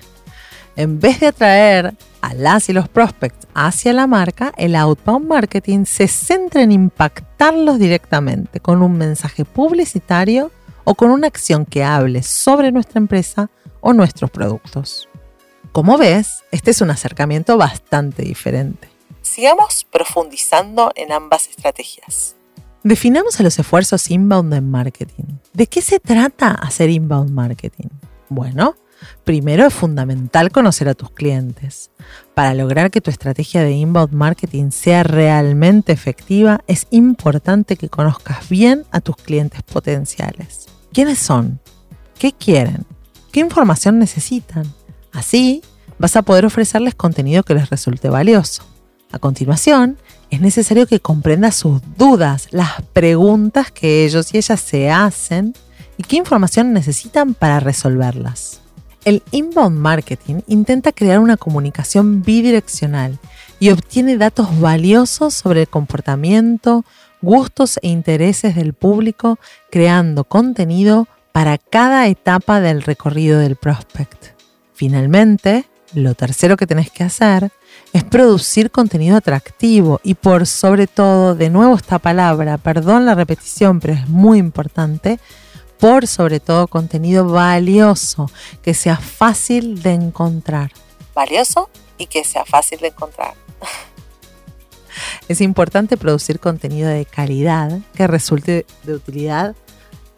En 0.74 0.98
vez 0.98 1.20
de 1.20 1.26
atraer 1.26 1.94
a 2.22 2.32
las 2.32 2.70
y 2.70 2.72
los 2.72 2.88
prospects 2.88 3.46
hacia 3.52 3.92
la 3.92 4.06
marca, 4.06 4.54
el 4.56 4.74
outbound 4.74 5.26
marketing 5.26 5.84
se 5.84 6.08
centra 6.08 6.62
en 6.62 6.72
impactarlos 6.72 7.78
directamente 7.78 8.60
con 8.60 8.82
un 8.82 8.96
mensaje 8.96 9.44
publicitario 9.44 10.50
o 10.88 10.94
con 10.94 11.10
una 11.10 11.26
acción 11.26 11.66
que 11.66 11.84
hable 11.84 12.22
sobre 12.22 12.72
nuestra 12.72 12.98
empresa 12.98 13.50
o 13.82 13.92
nuestros 13.92 14.30
productos. 14.30 15.06
Como 15.70 15.98
ves, 15.98 16.44
este 16.50 16.70
es 16.70 16.80
un 16.80 16.90
acercamiento 16.90 17.58
bastante 17.58 18.22
diferente. 18.22 18.88
Sigamos 19.20 19.86
profundizando 19.92 20.90
en 20.94 21.12
ambas 21.12 21.46
estrategias. 21.48 22.36
Definamos 22.82 23.38
a 23.38 23.42
los 23.42 23.58
esfuerzos 23.58 24.10
inbound 24.10 24.54
en 24.54 24.70
marketing. 24.70 25.24
¿De 25.52 25.66
qué 25.66 25.82
se 25.82 26.00
trata 26.00 26.52
hacer 26.52 26.88
inbound 26.88 27.32
marketing? 27.32 27.88
Bueno, 28.30 28.74
primero 29.24 29.66
es 29.66 29.74
fundamental 29.74 30.50
conocer 30.50 30.88
a 30.88 30.94
tus 30.94 31.10
clientes. 31.10 31.90
Para 32.32 32.54
lograr 32.54 32.90
que 32.90 33.02
tu 33.02 33.10
estrategia 33.10 33.62
de 33.62 33.72
inbound 33.72 34.14
marketing 34.14 34.70
sea 34.70 35.02
realmente 35.02 35.92
efectiva, 35.92 36.62
es 36.66 36.86
importante 36.88 37.76
que 37.76 37.90
conozcas 37.90 38.48
bien 38.48 38.86
a 38.90 39.02
tus 39.02 39.16
clientes 39.16 39.62
potenciales. 39.64 40.67
¿Quiénes 40.92 41.18
son? 41.18 41.60
¿Qué 42.18 42.32
quieren? 42.32 42.84
¿Qué 43.32 43.40
información 43.40 43.98
necesitan? 43.98 44.64
Así 45.12 45.62
vas 45.98 46.16
a 46.16 46.22
poder 46.22 46.46
ofrecerles 46.46 46.94
contenido 46.94 47.42
que 47.42 47.54
les 47.54 47.70
resulte 47.70 48.08
valioso. 48.08 48.64
A 49.10 49.18
continuación, 49.18 49.98
es 50.30 50.40
necesario 50.40 50.86
que 50.86 51.00
comprendas 51.00 51.56
sus 51.56 51.80
dudas, 51.96 52.48
las 52.50 52.82
preguntas 52.92 53.70
que 53.70 54.04
ellos 54.04 54.34
y 54.34 54.38
ellas 54.38 54.60
se 54.60 54.90
hacen 54.90 55.54
y 55.96 56.02
qué 56.02 56.16
información 56.16 56.72
necesitan 56.72 57.34
para 57.34 57.60
resolverlas. 57.60 58.60
El 59.04 59.22
inbound 59.30 59.78
marketing 59.78 60.40
intenta 60.46 60.92
crear 60.92 61.20
una 61.20 61.36
comunicación 61.36 62.22
bidireccional 62.22 63.18
y 63.60 63.70
obtiene 63.70 64.18
datos 64.18 64.60
valiosos 64.60 65.34
sobre 65.34 65.62
el 65.62 65.68
comportamiento, 65.68 66.84
gustos 67.20 67.78
e 67.82 67.88
intereses 67.88 68.54
del 68.54 68.74
público, 68.74 69.38
creando 69.70 70.24
contenido 70.24 71.06
para 71.32 71.58
cada 71.58 72.06
etapa 72.08 72.60
del 72.60 72.82
recorrido 72.82 73.38
del 73.38 73.56
prospect. 73.56 74.32
Finalmente, 74.74 75.66
lo 75.94 76.14
tercero 76.14 76.56
que 76.56 76.66
tenés 76.66 76.90
que 76.90 77.04
hacer 77.04 77.50
es 77.92 78.04
producir 78.04 78.70
contenido 78.70 79.16
atractivo 79.16 80.00
y 80.02 80.14
por 80.14 80.46
sobre 80.46 80.86
todo, 80.86 81.34
de 81.34 81.50
nuevo 81.50 81.74
esta 81.74 81.98
palabra, 81.98 82.58
perdón 82.58 83.06
la 83.06 83.14
repetición, 83.14 83.80
pero 83.80 83.94
es 83.94 84.08
muy 84.08 84.38
importante, 84.38 85.18
por 85.78 86.06
sobre 86.06 86.40
todo 86.40 86.66
contenido 86.66 87.24
valioso, 87.26 88.30
que 88.62 88.74
sea 88.74 88.96
fácil 88.96 89.80
de 89.82 89.92
encontrar. 89.92 90.72
Valioso 91.14 91.70
y 91.96 92.06
que 92.06 92.24
sea 92.24 92.44
fácil 92.44 92.80
de 92.80 92.88
encontrar. 92.88 93.34
es 95.28 95.40
importante 95.40 95.96
producir 95.96 96.40
contenido 96.40 96.88
de 96.88 97.04
calidad 97.04 97.78
que 97.94 98.06
resulte 98.06 98.66
de 98.84 98.94
utilidad 98.94 99.54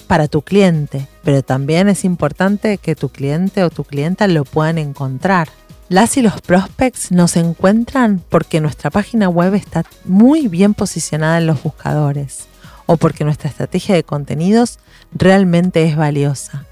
para 0.06 0.26
tu 0.26 0.42
cliente, 0.42 1.06
pero 1.22 1.42
también 1.42 1.88
es 1.88 2.04
importante 2.04 2.78
que 2.78 2.96
tu 2.96 3.10
cliente 3.10 3.62
o 3.62 3.70
tu 3.70 3.84
clienta 3.84 4.26
lo 4.26 4.44
puedan 4.44 4.78
encontrar. 4.78 5.48
Las 5.88 6.16
y 6.16 6.22
los 6.22 6.40
prospects 6.40 7.10
nos 7.10 7.36
encuentran 7.36 8.22
porque 8.28 8.60
nuestra 8.60 8.90
página 8.90 9.28
web 9.28 9.54
está 9.54 9.84
muy 10.04 10.48
bien 10.48 10.74
posicionada 10.74 11.38
en 11.38 11.46
los 11.46 11.62
buscadores 11.62 12.46
o 12.86 12.96
porque 12.96 13.24
nuestra 13.24 13.50
estrategia 13.50 13.94
de 13.94 14.02
contenidos 14.02 14.80
realmente 15.12 15.84
es 15.84 15.96
valiosa. 15.96 16.66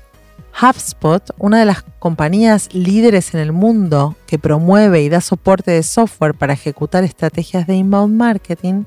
HubSpot, 0.61 1.23
una 1.39 1.61
de 1.61 1.65
las 1.65 1.85
compañías 1.99 2.75
líderes 2.75 3.35
en 3.35 3.41
el 3.41 3.53
mundo 3.53 4.17
que 4.27 4.39
promueve 4.39 5.03
y 5.03 5.09
da 5.09 5.21
soporte 5.21 5.71
de 5.71 5.83
software 5.83 6.35
para 6.35 6.53
ejecutar 6.53 7.05
estrategias 7.05 7.67
de 7.67 7.77
inbound 7.77 8.17
marketing, 8.17 8.85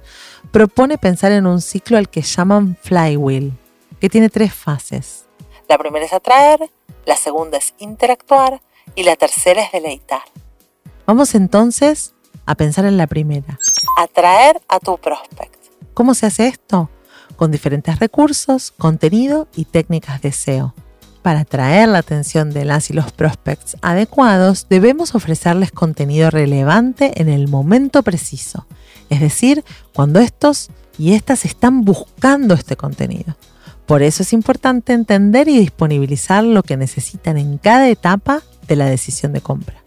propone 0.51 0.98
pensar 0.98 1.32
en 1.32 1.48
un 1.48 1.62
ciclo 1.62 1.98
al 1.98 2.10
que 2.10 2.22
llaman 2.22 2.77
flywheel, 2.82 3.53
que 4.00 4.10
tiene 4.10 4.30
tres 4.30 4.53
fases. 4.53 5.25
La 5.70 5.77
primera 5.77 6.06
es 6.06 6.12
atraer, 6.13 6.70
la 7.06 7.15
segunda 7.15 7.58
es 7.58 7.74
interactuar 7.80 8.62
y 8.96 9.03
la 9.03 9.15
tercera 9.15 9.62
es 9.62 9.72
deleitar. 9.72 10.24
Vamos 11.06 11.34
entonces 11.36 12.13
a 12.46 12.56
pensar 12.56 12.86
en 12.86 12.98
la 12.98 13.08
primera. 13.08 13.58
Atraer 13.98 14.62
a 14.68 14.80
tu 14.80 14.98
prospect. 14.98 15.56
¿Cómo 15.94 16.13
se 16.13 16.25
hace 16.25 16.48
esto? 16.48 16.89
Con 17.36 17.51
diferentes 17.51 18.00
recursos, 18.00 18.72
contenido 18.72 19.48
y 19.56 19.65
técnicas 19.65 20.22
de 20.22 20.32
SEO. 20.32 20.74
Para 21.22 21.42
atraer 21.42 21.88
la 21.88 22.00
atención 22.00 22.50
de 22.50 22.66
las 22.66 22.90
y 22.90 22.94
los 22.94 23.12
prospects 23.12 23.78
adecuados, 23.82 24.66
debemos 24.70 25.13
ofrecerles 25.13 25.72
contenido 25.72 26.32
relevante 26.32 27.22
en 27.22 27.30
el 27.30 27.48
momento 27.48 28.01
preciso, 28.01 28.66
es 29.10 29.20
decir, 29.20 29.63
cuando 29.94 30.20
estos 30.20 30.70
y 30.98 31.13
estas 31.13 31.46
están 31.46 31.86
buscando 31.86 32.56
este 32.56 32.75
contenido. 32.75 33.36
Por 33.86 34.01
eso 34.01 34.24
es 34.24 34.34
importante 34.34 34.94
entender 34.94 35.48
y 35.48 35.60
disponibilizar 35.60 36.44
lo 36.44 36.63
que 36.63 36.78
necesitan 36.78 37.38
en 37.38 37.58
cada 37.60 37.88
etapa 37.90 38.42
de 38.68 38.75
la 38.75 38.86
decisión 38.86 39.34
de 39.34 39.42
compra. 39.42 39.84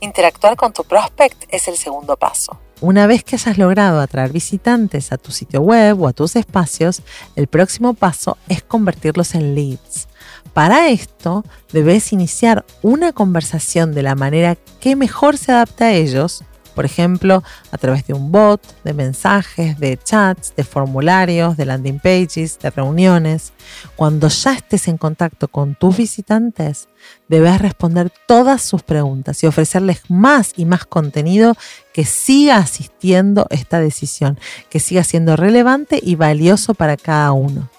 Interactuar 0.00 0.56
con 0.56 0.72
tu 0.72 0.84
prospect 0.84 1.44
es 1.48 1.68
el 1.68 1.76
segundo 1.76 2.16
paso. 2.16 2.58
Una 2.80 3.06
vez 3.06 3.24
que 3.24 3.36
hayas 3.36 3.58
logrado 3.58 4.00
atraer 4.00 4.32
visitantes 4.32 5.12
a 5.12 5.18
tu 5.18 5.30
sitio 5.30 5.60
web 5.60 6.00
o 6.00 6.08
a 6.08 6.12
tus 6.12 6.36
espacios, 6.36 7.02
el 7.36 7.48
próximo 7.48 7.94
paso 7.94 8.36
es 8.48 8.62
convertirlos 8.62 9.34
en 9.34 9.54
leads. 9.54 10.08
Para 10.54 10.88
esto, 10.88 11.44
debes 11.72 12.12
iniciar 12.12 12.64
una 12.80 13.12
conversación 13.12 13.92
de 13.92 14.02
la 14.02 14.14
manera 14.14 14.56
que 14.80 14.96
mejor 14.96 15.36
se 15.36 15.52
adapte 15.52 15.84
a 15.84 15.92
ellos 15.92 16.44
por 16.74 16.84
ejemplo, 16.84 17.42
a 17.70 17.78
través 17.78 18.06
de 18.06 18.14
un 18.14 18.32
bot, 18.32 18.60
de 18.82 18.92
mensajes, 18.92 19.78
de 19.78 19.96
chats, 19.96 20.54
de 20.56 20.64
formularios, 20.64 21.56
de 21.56 21.66
landing 21.66 22.00
pages, 22.00 22.58
de 22.58 22.70
reuniones. 22.70 23.52
Cuando 23.96 24.28
ya 24.28 24.54
estés 24.54 24.88
en 24.88 24.98
contacto 24.98 25.48
con 25.48 25.76
tus 25.76 25.96
visitantes, 25.96 26.88
debes 27.28 27.60
responder 27.60 28.12
todas 28.26 28.62
sus 28.62 28.82
preguntas 28.82 29.42
y 29.42 29.46
ofrecerles 29.46 30.02
más 30.08 30.52
y 30.56 30.64
más 30.64 30.84
contenido 30.84 31.54
que 31.92 32.04
siga 32.04 32.56
asistiendo 32.56 33.46
esta 33.50 33.78
decisión, 33.78 34.38
que 34.68 34.80
siga 34.80 35.04
siendo 35.04 35.36
relevante 35.36 36.00
y 36.02 36.16
valioso 36.16 36.74
para 36.74 36.96
cada 36.96 37.32
uno 37.32 37.70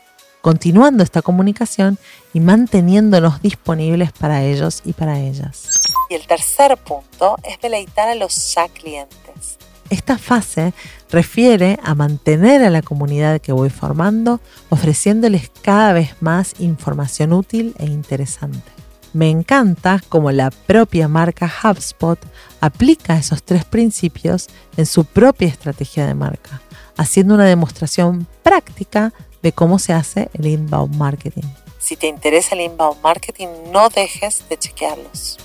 continuando 0.45 1.01
esta 1.01 1.23
comunicación 1.23 1.97
y 2.31 2.39
manteniéndonos 2.39 3.41
disponibles 3.41 4.11
para 4.11 4.43
ellos 4.43 4.83
y 4.85 4.93
para 4.93 5.19
ellas. 5.19 5.81
Y 6.07 6.13
el 6.13 6.27
tercer 6.27 6.77
punto 6.77 7.37
es 7.41 7.59
deleitar 7.59 8.09
a 8.09 8.13
los 8.13 8.53
ya 8.53 8.67
clientes. 8.67 9.57
Esta 9.89 10.19
fase 10.19 10.75
refiere 11.09 11.79
a 11.81 11.95
mantener 11.95 12.63
a 12.63 12.69
la 12.69 12.83
comunidad 12.83 13.41
que 13.41 13.53
voy 13.53 13.71
formando 13.71 14.39
ofreciéndoles 14.69 15.49
cada 15.63 15.93
vez 15.93 16.11
más 16.19 16.53
información 16.59 17.33
útil 17.33 17.73
e 17.79 17.87
interesante. 17.87 18.71
Me 19.13 19.31
encanta 19.31 19.99
cómo 20.09 20.31
la 20.31 20.51
propia 20.51 21.07
marca 21.07 21.51
HubSpot 21.63 22.19
aplica 22.61 23.17
esos 23.17 23.41
tres 23.41 23.65
principios 23.65 24.49
en 24.77 24.85
su 24.85 25.05
propia 25.05 25.47
estrategia 25.47 26.05
de 26.05 26.13
marca, 26.13 26.61
haciendo 26.97 27.33
una 27.33 27.45
demostración 27.45 28.27
práctica 28.43 29.11
de 29.45 29.51
cómo 29.51 29.77
se 29.77 29.93
hace 29.93 30.29
el 30.33 30.47
inbound 30.47 30.95
marketing. 30.95 31.43
Si 31.77 31.95
te 31.95 32.07
interesa 32.07 32.55
el 32.55 32.61
inbound 32.61 32.99
marketing, 33.03 33.47
no 33.71 33.89
dejes 33.89 34.43
de 34.49 34.57
chequearlos. 34.57 35.37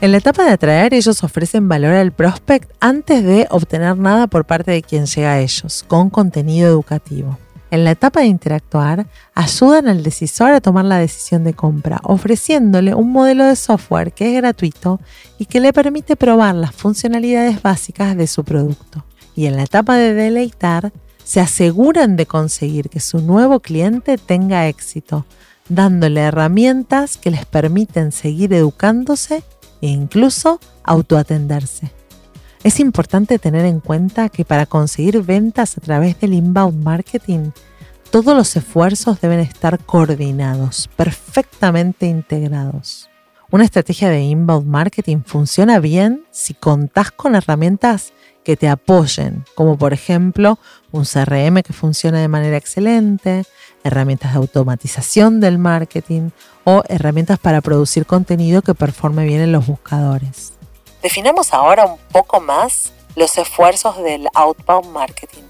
En 0.00 0.12
la 0.12 0.18
etapa 0.18 0.44
de 0.44 0.52
atraer, 0.52 0.94
ellos 0.94 1.24
ofrecen 1.24 1.68
valor 1.68 1.92
al 1.94 2.12
prospect 2.12 2.70
antes 2.78 3.24
de 3.24 3.48
obtener 3.50 3.96
nada 3.96 4.28
por 4.28 4.44
parte 4.44 4.70
de 4.70 4.82
quien 4.82 5.06
llega 5.06 5.32
a 5.32 5.40
ellos, 5.40 5.84
con 5.88 6.08
contenido 6.08 6.68
educativo. 6.68 7.36
En 7.72 7.82
la 7.82 7.90
etapa 7.90 8.20
de 8.20 8.26
interactuar, 8.26 9.06
ayudan 9.34 9.88
al 9.88 10.04
decisor 10.04 10.52
a 10.52 10.60
tomar 10.60 10.84
la 10.84 10.98
decisión 10.98 11.42
de 11.42 11.54
compra, 11.54 11.98
ofreciéndole 12.04 12.94
un 12.94 13.10
modelo 13.10 13.44
de 13.44 13.56
software 13.56 14.12
que 14.12 14.28
es 14.28 14.36
gratuito 14.40 15.00
y 15.36 15.46
que 15.46 15.58
le 15.58 15.72
permite 15.72 16.14
probar 16.14 16.54
las 16.54 16.72
funcionalidades 16.72 17.60
básicas 17.60 18.16
de 18.16 18.28
su 18.28 18.44
producto. 18.44 19.04
Y 19.34 19.46
en 19.46 19.56
la 19.56 19.64
etapa 19.64 19.96
de 19.96 20.14
deleitar, 20.14 20.92
se 21.24 21.40
aseguran 21.40 22.16
de 22.16 22.26
conseguir 22.26 22.90
que 22.90 23.00
su 23.00 23.18
nuevo 23.18 23.60
cliente 23.60 24.18
tenga 24.18 24.68
éxito, 24.68 25.26
dándole 25.68 26.20
herramientas 26.20 27.16
que 27.16 27.30
les 27.30 27.46
permiten 27.46 28.12
seguir 28.12 28.52
educándose 28.52 29.42
e 29.80 29.88
incluso 29.88 30.60
autoatenderse. 30.84 31.90
Es 32.62 32.80
importante 32.80 33.38
tener 33.38 33.66
en 33.66 33.80
cuenta 33.80 34.28
que 34.28 34.44
para 34.44 34.66
conseguir 34.66 35.22
ventas 35.22 35.76
a 35.76 35.80
través 35.80 36.18
del 36.20 36.32
inbound 36.32 36.82
marketing, 36.82 37.50
todos 38.10 38.36
los 38.36 38.54
esfuerzos 38.56 39.20
deben 39.20 39.40
estar 39.40 39.78
coordinados, 39.80 40.88
perfectamente 40.96 42.06
integrados. 42.06 43.10
Una 43.50 43.64
estrategia 43.64 44.08
de 44.08 44.22
inbound 44.22 44.66
marketing 44.66 45.18
funciona 45.24 45.78
bien 45.78 46.24
si 46.30 46.54
contás 46.54 47.10
con 47.10 47.34
herramientas 47.34 48.12
que 48.44 48.56
te 48.56 48.68
apoyen, 48.68 49.44
como 49.54 49.76
por 49.76 49.92
ejemplo 49.92 50.58
un 50.92 51.04
CRM 51.04 51.62
que 51.62 51.72
funcione 51.72 52.20
de 52.20 52.28
manera 52.28 52.56
excelente, 52.56 53.44
herramientas 53.82 54.32
de 54.32 54.38
automatización 54.38 55.40
del 55.40 55.58
marketing 55.58 56.30
o 56.64 56.82
herramientas 56.88 57.38
para 57.38 57.60
producir 57.60 58.06
contenido 58.06 58.62
que 58.62 58.74
performe 58.74 59.24
bien 59.24 59.40
en 59.40 59.52
los 59.52 59.66
buscadores. 59.66 60.52
Definamos 61.02 61.52
ahora 61.52 61.86
un 61.86 61.98
poco 62.12 62.40
más 62.40 62.92
los 63.16 63.36
esfuerzos 63.38 64.02
del 64.02 64.28
outbound 64.34 64.90
marketing. 64.92 65.42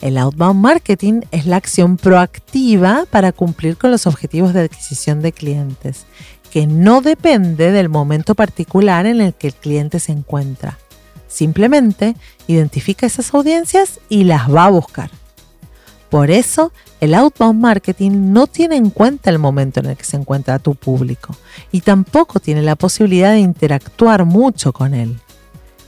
El 0.00 0.18
outbound 0.18 0.60
marketing 0.60 1.20
es 1.30 1.46
la 1.46 1.56
acción 1.56 1.96
proactiva 1.96 3.04
para 3.10 3.32
cumplir 3.32 3.76
con 3.76 3.90
los 3.90 4.06
objetivos 4.06 4.52
de 4.52 4.62
adquisición 4.62 5.22
de 5.22 5.32
clientes, 5.32 6.06
que 6.50 6.66
no 6.66 7.00
depende 7.00 7.70
del 7.70 7.88
momento 7.88 8.34
particular 8.34 9.06
en 9.06 9.20
el 9.20 9.32
que 9.32 9.46
el 9.48 9.54
cliente 9.54 10.00
se 10.00 10.12
encuentra. 10.12 10.78
Simplemente 11.32 12.14
identifica 12.46 13.06
esas 13.06 13.32
audiencias 13.32 14.00
y 14.10 14.24
las 14.24 14.52
va 14.52 14.66
a 14.66 14.70
buscar. 14.70 15.10
Por 16.10 16.30
eso, 16.30 16.72
el 17.00 17.14
outbound 17.14 17.58
marketing 17.58 18.32
no 18.34 18.46
tiene 18.46 18.76
en 18.76 18.90
cuenta 18.90 19.30
el 19.30 19.38
momento 19.38 19.80
en 19.80 19.86
el 19.86 19.96
que 19.96 20.04
se 20.04 20.18
encuentra 20.18 20.58
tu 20.58 20.74
público 20.74 21.34
y 21.72 21.80
tampoco 21.80 22.38
tiene 22.38 22.60
la 22.60 22.76
posibilidad 22.76 23.32
de 23.32 23.38
interactuar 23.38 24.26
mucho 24.26 24.74
con 24.74 24.92
él. 24.92 25.18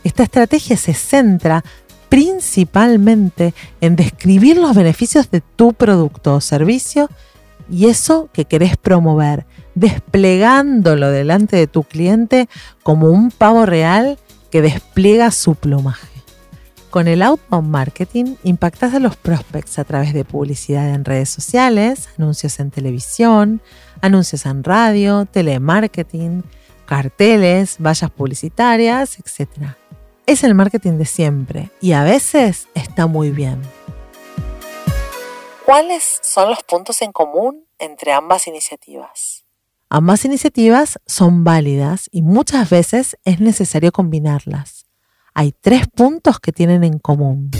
Esta 0.02 0.22
estrategia 0.22 0.78
se 0.78 0.94
centra 0.94 1.62
principalmente 2.08 3.52
en 3.82 3.96
describir 3.96 4.56
los 4.56 4.74
beneficios 4.74 5.30
de 5.30 5.42
tu 5.42 5.74
producto 5.74 6.36
o 6.36 6.40
servicio 6.40 7.10
y 7.70 7.88
eso 7.88 8.30
que 8.32 8.46
querés 8.46 8.78
promover, 8.78 9.44
desplegándolo 9.74 11.10
delante 11.10 11.56
de 11.56 11.66
tu 11.66 11.82
cliente 11.82 12.48
como 12.82 13.10
un 13.10 13.30
pavo 13.30 13.66
real 13.66 14.18
que 14.54 14.62
despliega 14.62 15.32
su 15.32 15.56
plumaje. 15.56 16.22
Con 16.88 17.08
el 17.08 17.22
outbound 17.22 17.68
marketing 17.68 18.36
impactas 18.44 18.94
a 18.94 19.00
los 19.00 19.16
prospects 19.16 19.80
a 19.80 19.84
través 19.84 20.14
de 20.14 20.24
publicidad 20.24 20.94
en 20.94 21.04
redes 21.04 21.28
sociales, 21.28 22.08
anuncios 22.16 22.60
en 22.60 22.70
televisión, 22.70 23.60
anuncios 24.00 24.46
en 24.46 24.62
radio, 24.62 25.26
telemarketing, 25.26 26.44
carteles, 26.86 27.78
vallas 27.84 28.12
publicitarias, 28.12 29.18
etc. 29.18 29.74
Es 30.24 30.44
el 30.44 30.54
marketing 30.54 30.98
de 30.98 31.06
siempre 31.06 31.70
y 31.80 31.90
a 31.90 32.04
veces 32.04 32.68
está 32.74 33.08
muy 33.08 33.32
bien. 33.32 33.60
¿Cuáles 35.64 36.20
son 36.22 36.50
los 36.50 36.62
puntos 36.62 37.02
en 37.02 37.10
común 37.10 37.66
entre 37.80 38.12
ambas 38.12 38.46
iniciativas? 38.46 39.43
Ambas 39.88 40.24
iniciativas 40.24 40.98
son 41.06 41.44
válidas 41.44 42.08
y 42.10 42.22
muchas 42.22 42.70
veces 42.70 43.16
es 43.24 43.40
necesario 43.40 43.92
combinarlas 43.92 44.84
hay 45.34 45.52
tres 45.52 45.88
puntos 45.88 46.38
que 46.38 46.52
tienen 46.52 46.84
en 46.84 47.00
común. 47.00 47.50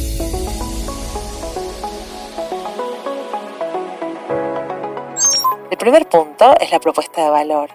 El 5.71 5.77
primer 5.77 6.09
punto 6.09 6.55
es 6.61 6.71
la 6.71 6.79
propuesta 6.79 7.25
de 7.25 7.31
valor. 7.31 7.71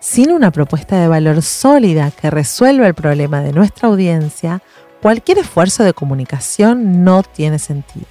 Sin 0.00 0.30
una 0.30 0.52
propuesta 0.52 1.00
de 1.00 1.08
valor 1.08 1.42
sólida 1.42 2.10
que 2.10 2.30
resuelva 2.30 2.86
el 2.86 2.94
problema 2.94 3.40
de 3.40 3.52
nuestra 3.52 3.88
audiencia, 3.88 4.62
cualquier 5.00 5.38
esfuerzo 5.38 5.82
de 5.82 5.94
comunicación 5.94 7.02
no 7.02 7.22
tiene 7.22 7.58
sentido. 7.58 8.06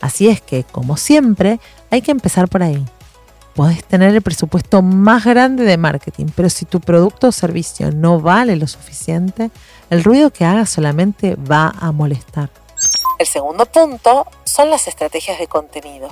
Así 0.00 0.28
es 0.28 0.40
que, 0.40 0.64
como 0.64 0.96
siempre, 0.96 1.60
hay 1.90 2.00
que 2.00 2.10
empezar 2.10 2.48
por 2.48 2.62
ahí. 2.62 2.84
Podés 3.54 3.84
tener 3.84 4.12
el 4.12 4.20
presupuesto 4.20 4.82
más 4.82 5.24
grande 5.24 5.64
de 5.64 5.76
marketing, 5.76 6.26
pero 6.34 6.50
si 6.50 6.64
tu 6.64 6.80
producto 6.80 7.28
o 7.28 7.32
servicio 7.32 7.92
no 7.92 8.20
vale 8.20 8.56
lo 8.56 8.66
suficiente, 8.66 9.52
el 9.90 10.02
ruido 10.02 10.30
que 10.30 10.44
hagas 10.44 10.70
solamente 10.70 11.36
va 11.36 11.72
a 11.78 11.92
molestar. 11.92 12.50
El 13.18 13.26
segundo 13.26 13.64
punto 13.66 14.26
son 14.44 14.70
las 14.70 14.88
estrategias 14.88 15.38
de 15.38 15.46
contenido. 15.46 16.08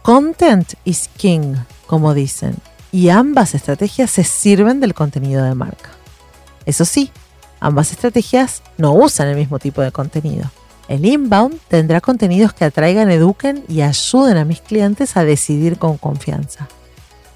Content 0.00 0.72
is 0.84 1.10
king, 1.18 1.56
como 1.86 2.14
dicen, 2.14 2.56
y 2.92 3.10
ambas 3.10 3.54
estrategias 3.54 4.10
se 4.10 4.24
sirven 4.24 4.80
del 4.80 4.94
contenido 4.94 5.44
de 5.44 5.54
marca. 5.54 5.90
Eso 6.64 6.86
sí, 6.86 7.12
ambas 7.60 7.92
estrategias 7.92 8.62
no 8.78 8.94
usan 8.94 9.28
el 9.28 9.36
mismo 9.36 9.58
tipo 9.58 9.82
de 9.82 9.92
contenido. 9.92 10.50
El 10.88 11.04
inbound 11.04 11.60
tendrá 11.68 12.00
contenidos 12.00 12.54
que 12.54 12.64
atraigan, 12.64 13.10
eduquen 13.10 13.64
y 13.68 13.82
ayuden 13.82 14.38
a 14.38 14.44
mis 14.46 14.62
clientes 14.62 15.16
a 15.16 15.24
decidir 15.24 15.78
con 15.78 15.98
confianza. 15.98 16.68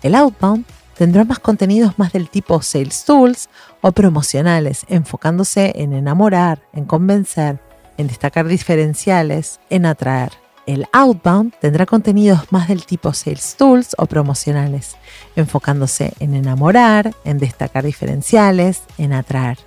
El 0.03 0.15
outbound 0.15 0.65
tendrá 0.95 1.25
más 1.25 1.39
contenidos 1.39 1.99
más 1.99 2.13
del 2.13 2.29
tipo 2.29 2.61
sales 2.63 3.05
tools 3.05 3.49
o 3.81 3.93
promocionales, 3.93 4.85
enfocándose 4.89 5.73
en 5.77 5.93
enamorar, 5.93 6.63
en 6.73 6.85
convencer, 6.85 7.59
en 7.97 8.07
destacar 8.07 8.47
diferenciales, 8.47 9.61
en 9.71 9.87
atraer. 9.87 10.33
El 10.67 10.87
outbound 10.93 11.55
tendrá 11.59 11.87
contenidos 11.87 12.53
más 12.53 12.69
del 12.69 12.85
tipo 12.85 13.13
sales 13.13 13.57
tools 13.57 13.95
o 13.99 14.07
promocionales, 14.07 14.97
enfocándose 15.37 16.13
en 16.21 16.35
enamorar, 16.35 17.15
en 17.25 17.39
destacar 17.39 17.85
diferenciales, 17.85 18.83
en 18.99 19.13
atraer. 19.13 19.59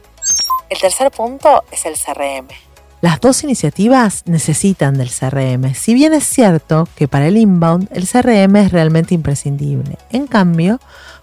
El 0.70 0.80
tercer 0.80 1.12
punto 1.12 1.64
es 1.72 1.86
el 1.86 1.96
CRM. 1.96 2.48
Las 3.04 3.20
dos 3.20 3.44
iniciativas 3.44 4.24
necesitan 4.28 4.94
del 4.94 5.10
CRM, 5.10 5.76
si 5.76 5.94
bien 5.94 6.14
es 6.14 6.24
cierto 6.24 6.88
que 6.96 7.10
para 7.10 7.28
el 7.28 7.36
inbound 7.36 7.90
el 7.92 8.08
CRM 8.08 8.56
es 8.56 8.72
realmente 8.72 9.14
imprescindible. 9.14 9.98
En 10.10 10.26
cambio, 10.26 10.80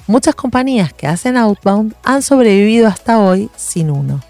muchas 0.06 0.34
compañías 0.34 0.92
que 0.92 1.06
hacen 1.06 1.38
outbound 1.38 1.94
han 2.04 2.20
sobrevivido 2.20 2.86
hasta 2.86 3.18
hoy 3.18 3.48
sin 3.56 3.90
uno. 3.90 4.20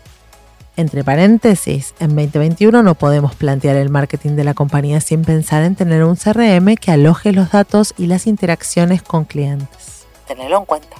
Entre 0.76 1.02
paréntesis, 1.02 1.92
en 1.98 2.10
2021 2.10 2.84
no 2.84 2.94
podemos 2.94 3.34
plantear 3.34 3.74
el 3.74 3.90
marketing 3.90 4.36
de 4.36 4.44
la 4.44 4.54
compañía 4.54 5.00
sin 5.00 5.22
pensar 5.24 5.64
en 5.64 5.74
tener 5.74 6.04
un 6.04 6.14
CRM 6.14 6.76
que 6.76 6.92
aloje 6.92 7.32
los 7.32 7.50
datos 7.50 7.94
y 7.98 8.06
las 8.06 8.28
interacciones 8.28 9.02
con 9.02 9.24
clientes. 9.24 10.06
Tenerlo 10.28 10.58
en 10.58 10.66
cuenta. 10.66 10.96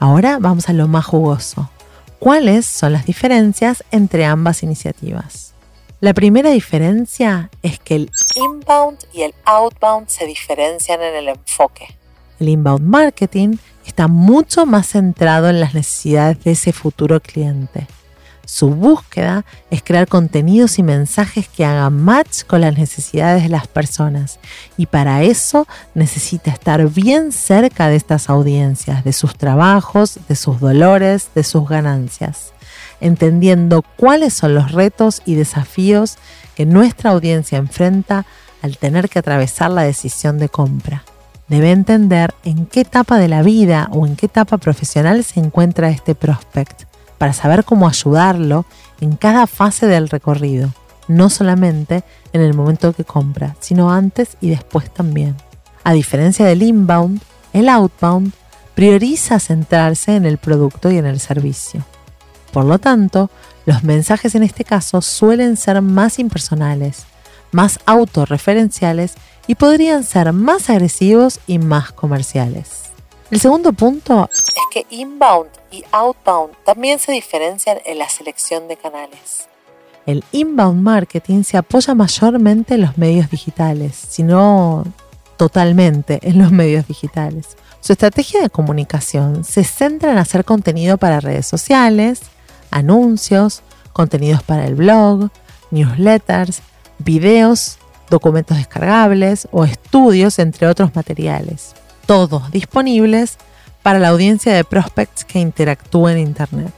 Ahora 0.00 0.36
vamos 0.38 0.68
a 0.68 0.74
lo 0.74 0.86
más 0.86 1.06
jugoso. 1.06 1.70
¿Cuáles 2.18 2.66
son 2.66 2.92
las 2.92 3.06
diferencias 3.06 3.84
entre 3.90 4.26
ambas 4.26 4.62
iniciativas? 4.62 5.47
La 6.00 6.14
primera 6.14 6.50
diferencia 6.50 7.50
es 7.60 7.80
que 7.80 7.96
el 7.96 8.10
inbound 8.36 8.98
y 9.12 9.22
el 9.22 9.34
outbound 9.44 10.06
se 10.06 10.26
diferencian 10.26 11.02
en 11.02 11.16
el 11.16 11.28
enfoque. 11.28 11.88
El 12.38 12.50
inbound 12.50 12.86
marketing 12.86 13.56
está 13.84 14.06
mucho 14.06 14.64
más 14.64 14.90
centrado 14.90 15.48
en 15.48 15.58
las 15.58 15.74
necesidades 15.74 16.44
de 16.44 16.52
ese 16.52 16.72
futuro 16.72 17.18
cliente. 17.18 17.88
Su 18.44 18.70
búsqueda 18.70 19.44
es 19.72 19.82
crear 19.82 20.06
contenidos 20.06 20.78
y 20.78 20.84
mensajes 20.84 21.48
que 21.48 21.64
hagan 21.64 22.00
match 22.00 22.44
con 22.44 22.60
las 22.60 22.78
necesidades 22.78 23.42
de 23.42 23.48
las 23.48 23.66
personas 23.66 24.38
y 24.76 24.86
para 24.86 25.24
eso 25.24 25.66
necesita 25.94 26.52
estar 26.52 26.88
bien 26.88 27.32
cerca 27.32 27.88
de 27.88 27.96
estas 27.96 28.30
audiencias, 28.30 29.02
de 29.02 29.12
sus 29.12 29.36
trabajos, 29.36 30.20
de 30.28 30.36
sus 30.36 30.60
dolores, 30.60 31.30
de 31.34 31.42
sus 31.42 31.68
ganancias. 31.68 32.52
Entendiendo 33.00 33.84
cuáles 33.96 34.34
son 34.34 34.54
los 34.54 34.72
retos 34.72 35.22
y 35.24 35.34
desafíos 35.34 36.16
que 36.56 36.66
nuestra 36.66 37.10
audiencia 37.10 37.58
enfrenta 37.58 38.26
al 38.62 38.78
tener 38.78 39.08
que 39.08 39.18
atravesar 39.18 39.70
la 39.70 39.82
decisión 39.82 40.38
de 40.38 40.48
compra. 40.48 41.04
Debe 41.48 41.70
entender 41.70 42.34
en 42.44 42.66
qué 42.66 42.80
etapa 42.80 43.18
de 43.18 43.28
la 43.28 43.42
vida 43.42 43.88
o 43.92 44.06
en 44.06 44.16
qué 44.16 44.26
etapa 44.26 44.58
profesional 44.58 45.24
se 45.24 45.40
encuentra 45.40 45.88
este 45.88 46.14
prospect 46.14 46.82
para 47.16 47.32
saber 47.32 47.64
cómo 47.64 47.88
ayudarlo 47.88 48.66
en 49.00 49.16
cada 49.16 49.46
fase 49.46 49.86
del 49.86 50.08
recorrido, 50.08 50.72
no 51.08 51.30
solamente 51.30 52.04
en 52.32 52.42
el 52.42 52.54
momento 52.54 52.92
que 52.92 53.04
compra, 53.04 53.56
sino 53.60 53.90
antes 53.90 54.36
y 54.40 54.50
después 54.50 54.92
también. 54.92 55.36
A 55.84 55.92
diferencia 55.92 56.44
del 56.44 56.62
inbound, 56.62 57.22
el 57.52 57.68
outbound 57.68 58.32
prioriza 58.74 59.40
centrarse 59.40 60.16
en 60.16 60.26
el 60.26 60.38
producto 60.38 60.90
y 60.90 60.98
en 60.98 61.06
el 61.06 61.18
servicio. 61.18 61.84
Por 62.52 62.64
lo 62.64 62.78
tanto, 62.78 63.30
los 63.66 63.84
mensajes 63.84 64.34
en 64.34 64.42
este 64.42 64.64
caso 64.64 65.02
suelen 65.02 65.56
ser 65.56 65.82
más 65.82 66.18
impersonales, 66.18 67.04
más 67.52 67.78
autorreferenciales 67.86 69.14
y 69.46 69.54
podrían 69.54 70.04
ser 70.04 70.32
más 70.32 70.70
agresivos 70.70 71.40
y 71.46 71.58
más 71.58 71.92
comerciales. 71.92 72.84
El 73.30 73.40
segundo 73.40 73.72
punto 73.72 74.28
es 74.32 74.54
que 74.72 74.86
inbound 74.88 75.50
y 75.70 75.84
outbound 75.92 76.54
también 76.64 76.98
se 76.98 77.12
diferencian 77.12 77.78
en 77.84 77.98
la 77.98 78.08
selección 78.08 78.68
de 78.68 78.76
canales. 78.76 79.48
El 80.06 80.24
inbound 80.32 80.80
marketing 80.80 81.42
se 81.42 81.58
apoya 81.58 81.94
mayormente 81.94 82.74
en 82.74 82.80
los 82.80 82.96
medios 82.96 83.28
digitales, 83.30 83.94
sino 83.94 84.84
totalmente 85.36 86.18
en 86.22 86.38
los 86.38 86.50
medios 86.50 86.88
digitales. 86.88 87.58
Su 87.80 87.92
estrategia 87.92 88.40
de 88.40 88.50
comunicación 88.50 89.44
se 89.44 89.64
centra 89.64 90.12
en 90.12 90.18
hacer 90.18 90.46
contenido 90.46 90.96
para 90.96 91.20
redes 91.20 91.46
sociales, 91.46 92.22
anuncios, 92.70 93.62
contenidos 93.92 94.42
para 94.42 94.66
el 94.66 94.74
blog, 94.74 95.30
newsletters, 95.70 96.60
videos, 96.98 97.78
documentos 98.10 98.56
descargables 98.56 99.48
o 99.50 99.64
estudios, 99.64 100.38
entre 100.38 100.66
otros 100.66 100.94
materiales. 100.94 101.74
Todos 102.06 102.50
disponibles 102.50 103.38
para 103.82 103.98
la 103.98 104.08
audiencia 104.08 104.54
de 104.54 104.64
prospects 104.64 105.24
que 105.24 105.38
interactúa 105.38 106.12
en 106.12 106.18
Internet. 106.18 106.72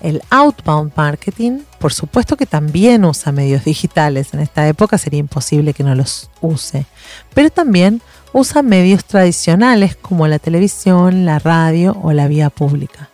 El 0.00 0.20
outbound 0.30 0.92
marketing, 0.96 1.60
por 1.78 1.92
supuesto 1.92 2.36
que 2.36 2.46
también 2.46 3.04
usa 3.04 3.30
medios 3.30 3.64
digitales. 3.64 4.34
En 4.34 4.40
esta 4.40 4.66
época 4.66 4.98
sería 4.98 5.20
imposible 5.20 5.74
que 5.74 5.84
no 5.84 5.94
los 5.94 6.28
use. 6.40 6.86
Pero 7.34 7.50
también 7.50 8.02
usa 8.32 8.62
medios 8.62 9.04
tradicionales 9.04 9.94
como 9.94 10.26
la 10.26 10.40
televisión, 10.40 11.24
la 11.24 11.38
radio 11.38 11.96
o 12.02 12.12
la 12.12 12.26
vía 12.26 12.50
pública. 12.50 13.11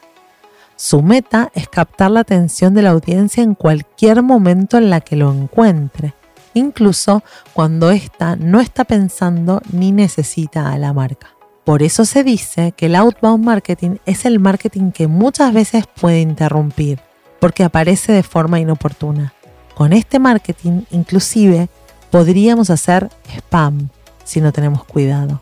Su 0.80 1.02
meta 1.02 1.50
es 1.54 1.68
captar 1.68 2.12
la 2.12 2.20
atención 2.20 2.72
de 2.72 2.82
la 2.82 2.90
audiencia 2.90 3.42
en 3.42 3.56
cualquier 3.56 4.22
momento 4.22 4.78
en 4.78 4.90
la 4.90 5.00
que 5.00 5.16
lo 5.16 5.32
encuentre, 5.32 6.14
incluso 6.54 7.24
cuando 7.52 7.90
ésta 7.90 8.36
no 8.36 8.60
está 8.60 8.84
pensando 8.84 9.60
ni 9.72 9.90
necesita 9.90 10.70
a 10.70 10.78
la 10.78 10.92
marca. 10.92 11.34
Por 11.64 11.82
eso 11.82 12.04
se 12.04 12.22
dice 12.22 12.70
que 12.76 12.86
el 12.86 12.94
outbound 12.94 13.44
marketing 13.44 13.96
es 14.06 14.24
el 14.24 14.38
marketing 14.38 14.92
que 14.92 15.08
muchas 15.08 15.52
veces 15.52 15.84
puede 16.00 16.20
interrumpir, 16.20 17.00
porque 17.40 17.64
aparece 17.64 18.12
de 18.12 18.22
forma 18.22 18.60
inoportuna. 18.60 19.34
Con 19.74 19.92
este 19.92 20.20
marketing, 20.20 20.82
inclusive, 20.92 21.68
podríamos 22.12 22.70
hacer 22.70 23.10
spam 23.36 23.88
si 24.22 24.40
no 24.40 24.52
tenemos 24.52 24.84
cuidado. 24.84 25.40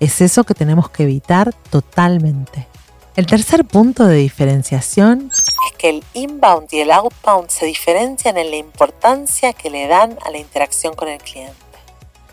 Es 0.00 0.20
eso 0.20 0.42
que 0.42 0.54
tenemos 0.54 0.90
que 0.90 1.04
evitar 1.04 1.54
totalmente. 1.70 2.66
El 3.14 3.26
tercer 3.26 3.66
punto 3.66 4.06
de 4.06 4.16
diferenciación 4.16 5.30
es 5.30 5.76
que 5.76 5.90
el 5.90 6.04
inbound 6.14 6.72
y 6.72 6.80
el 6.80 6.90
outbound 6.90 7.50
se 7.50 7.66
diferencian 7.66 8.38
en 8.38 8.50
la 8.50 8.56
importancia 8.56 9.52
que 9.52 9.68
le 9.68 9.86
dan 9.86 10.16
a 10.24 10.30
la 10.30 10.38
interacción 10.38 10.94
con 10.94 11.08
el 11.08 11.20
cliente. 11.20 11.52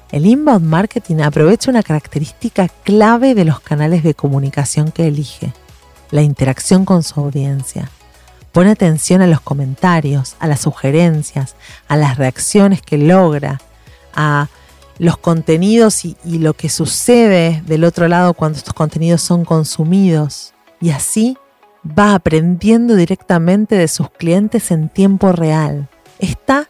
El 0.09 0.25
inbound 0.25 0.65
marketing 0.65 1.17
aprovecha 1.17 1.69
una 1.69 1.83
característica 1.83 2.69
clave 2.69 3.35
de 3.35 3.43
los 3.43 3.59
canales 3.59 4.03
de 4.03 4.13
comunicación 4.13 4.93
que 4.93 5.07
elige, 5.07 5.51
la 6.11 6.21
interacción 6.21 6.85
con 6.85 7.03
su 7.03 7.19
audiencia. 7.19 7.91
Pone 8.53 8.71
atención 8.71 9.21
a 9.21 9.27
los 9.27 9.41
comentarios, 9.41 10.37
a 10.39 10.47
las 10.47 10.61
sugerencias, 10.61 11.57
a 11.89 11.97
las 11.97 12.17
reacciones 12.17 12.81
que 12.81 12.97
logra, 12.97 13.59
a 14.15 14.47
los 14.97 15.17
contenidos 15.17 16.05
y, 16.05 16.15
lo 16.23 16.53
que 16.53 16.69
sucede 16.69 17.63
del 17.65 17.83
otro 17.83 18.07
lado 18.07 18.33
cuando 18.33 18.57
estos 18.57 18.73
contenidos 18.73 19.21
son 19.21 19.43
consumidos 19.43 20.53
y 20.81 20.91
así 20.91 21.37
va 21.85 22.15
aprendiendo 22.15 22.95
directamente 22.95 23.75
de 23.75 23.87
sus 23.87 24.09
clientes 24.09 24.71
en 24.71 24.89
tiempo 24.89 25.31
real. 25.31 25.87
Esta 26.19 26.69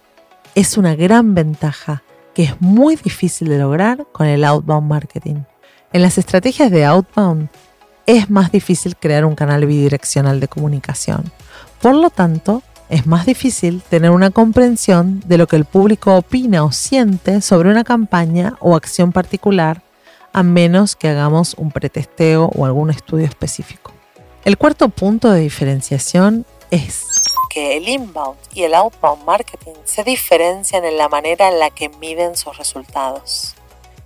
es 0.55 0.77
una 0.77 0.95
gran 0.95 1.33
ventaja 1.33 2.03
que 2.33 2.43
es 2.43 2.61
muy 2.61 2.95
difícil 2.95 3.49
de 3.49 3.59
lograr 3.59 4.05
con 4.11 4.27
el 4.27 4.43
outbound 4.43 4.87
marketing. 4.87 5.43
En 5.91 6.01
las 6.01 6.17
estrategias 6.17 6.71
de 6.71 6.85
outbound 6.85 7.49
es 8.05 8.29
más 8.29 8.51
difícil 8.51 8.95
crear 8.95 9.25
un 9.25 9.35
canal 9.35 9.65
bidireccional 9.65 10.39
de 10.39 10.47
comunicación. 10.47 11.31
Por 11.81 11.95
lo 11.95 12.09
tanto, 12.09 12.63
es 12.89 13.05
más 13.05 13.25
difícil 13.25 13.83
tener 13.87 14.11
una 14.11 14.31
comprensión 14.31 15.21
de 15.25 15.37
lo 15.37 15.47
que 15.47 15.55
el 15.55 15.65
público 15.65 16.15
opina 16.15 16.63
o 16.63 16.71
siente 16.71 17.41
sobre 17.41 17.69
una 17.69 17.83
campaña 17.83 18.55
o 18.59 18.75
acción 18.75 19.11
particular, 19.11 19.83
a 20.33 20.43
menos 20.43 20.95
que 20.95 21.09
hagamos 21.09 21.53
un 21.55 21.71
pretesteo 21.71 22.49
o 22.55 22.65
algún 22.65 22.89
estudio 22.89 23.25
específico. 23.25 23.98
El 24.45 24.57
cuarto 24.57 24.87
punto 24.89 25.29
de 25.31 25.41
diferenciación 25.41 26.45
es 26.71 27.05
que 27.49 27.75
el 27.77 27.89
inbound 27.89 28.37
y 28.53 28.63
el 28.63 28.73
outbound 28.73 29.25
marketing 29.25 29.73
se 29.83 30.03
diferencian 30.03 30.85
en 30.85 30.97
la 30.97 31.09
manera 31.09 31.49
en 31.49 31.59
la 31.59 31.69
que 31.71 31.89
miden 31.89 32.37
sus 32.37 32.57
resultados. 32.57 33.55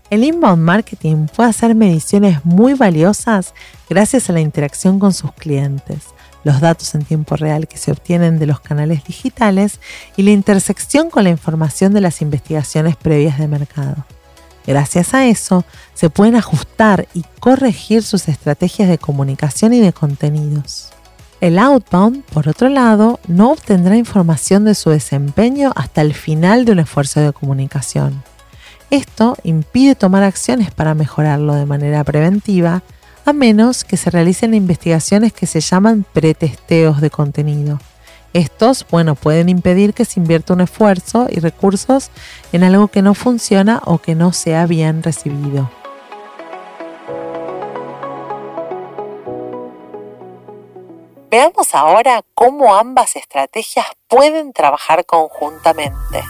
El 0.10 0.24
inbound 0.24 0.62
marketing 0.62 1.28
puede 1.28 1.50
hacer 1.50 1.76
mediciones 1.76 2.44
muy 2.46 2.74
valiosas 2.74 3.54
gracias 3.90 4.30
a 4.30 4.34
la 4.34 4.42
interacción 4.42 5.00
con 5.00 5.14
sus 5.14 5.32
clientes, 5.34 6.00
los 6.44 6.60
datos 6.62 6.96
en 6.96 7.06
tiempo 7.06 7.36
real 7.36 7.68
que 7.68 7.78
se 7.78 7.92
obtienen 7.92 8.40
de 8.40 8.48
los 8.48 8.60
canales 8.60 9.04
digitales 9.04 9.80
y 10.18 10.24
la 10.24 10.32
intersección 10.32 11.10
con 11.10 11.26
la 11.26 11.30
información 11.30 11.94
de 11.94 12.02
las 12.02 12.22
investigaciones 12.22 12.96
previas 12.96 13.38
de 13.38 13.48
mercado. 13.48 14.06
Gracias 14.66 15.14
a 15.14 15.26
eso, 15.26 15.66
se 15.94 16.10
pueden 16.10 16.36
ajustar 16.36 17.08
y 17.14 17.24
corregir 17.40 18.04
sus 18.04 18.28
estrategias 18.28 18.88
de 18.88 18.98
comunicación 18.98 19.74
y 19.74 19.82
de 19.82 19.94
contenidos. 19.94 20.90
El 21.42 21.60
outbound, 21.60 22.24
por 22.24 22.48
otro 22.48 22.70
lado, 22.70 23.20
no 23.28 23.52
obtendrá 23.52 23.98
información 23.98 24.64
de 24.64 24.76
su 24.76 24.92
desempeño 24.92 25.74
hasta 25.76 26.02
el 26.02 26.14
final 26.14 26.64
de 26.64 26.72
un 26.72 26.80
esfuerzo 26.80 27.20
de 27.20 27.34
comunicación. 27.34 28.24
Esto 28.90 29.36
impide 29.44 29.96
tomar 29.96 30.24
acciones 30.24 30.72
para 30.72 30.94
mejorarlo 30.94 31.56
de 31.56 31.66
manera 31.66 32.04
preventiva, 32.04 32.84
a 33.26 33.34
menos 33.34 33.84
que 33.84 33.98
se 33.98 34.10
realicen 34.10 34.54
investigaciones 34.54 35.34
que 35.34 35.48
se 35.48 35.60
llaman 35.60 36.06
pretesteos 36.14 37.02
de 37.02 37.10
contenido 37.10 37.80
estos, 38.34 38.86
bueno, 38.90 39.16
pueden 39.16 39.50
impedir 39.50 39.94
que 39.94 40.06
se 40.06 40.20
invierta 40.20 40.54
un 40.54 40.62
esfuerzo 40.62 41.28
y 41.30 41.40
recursos 41.40 42.10
en 42.52 42.64
algo 42.64 42.88
que 42.88 43.02
no 43.02 43.14
funciona 43.14 43.82
o 43.86 44.00
que 44.00 44.16
no 44.16 44.34
sea 44.34 44.66
bien 44.66 45.04
recibido. 45.04 45.70
Veamos 51.30 51.74
ahora 51.74 52.22
cómo 52.36 52.76
ambas 52.76 53.16
estrategias 53.16 53.88
pueden 54.08 54.54
trabajar 54.54 55.04
conjuntamente. 55.06 56.22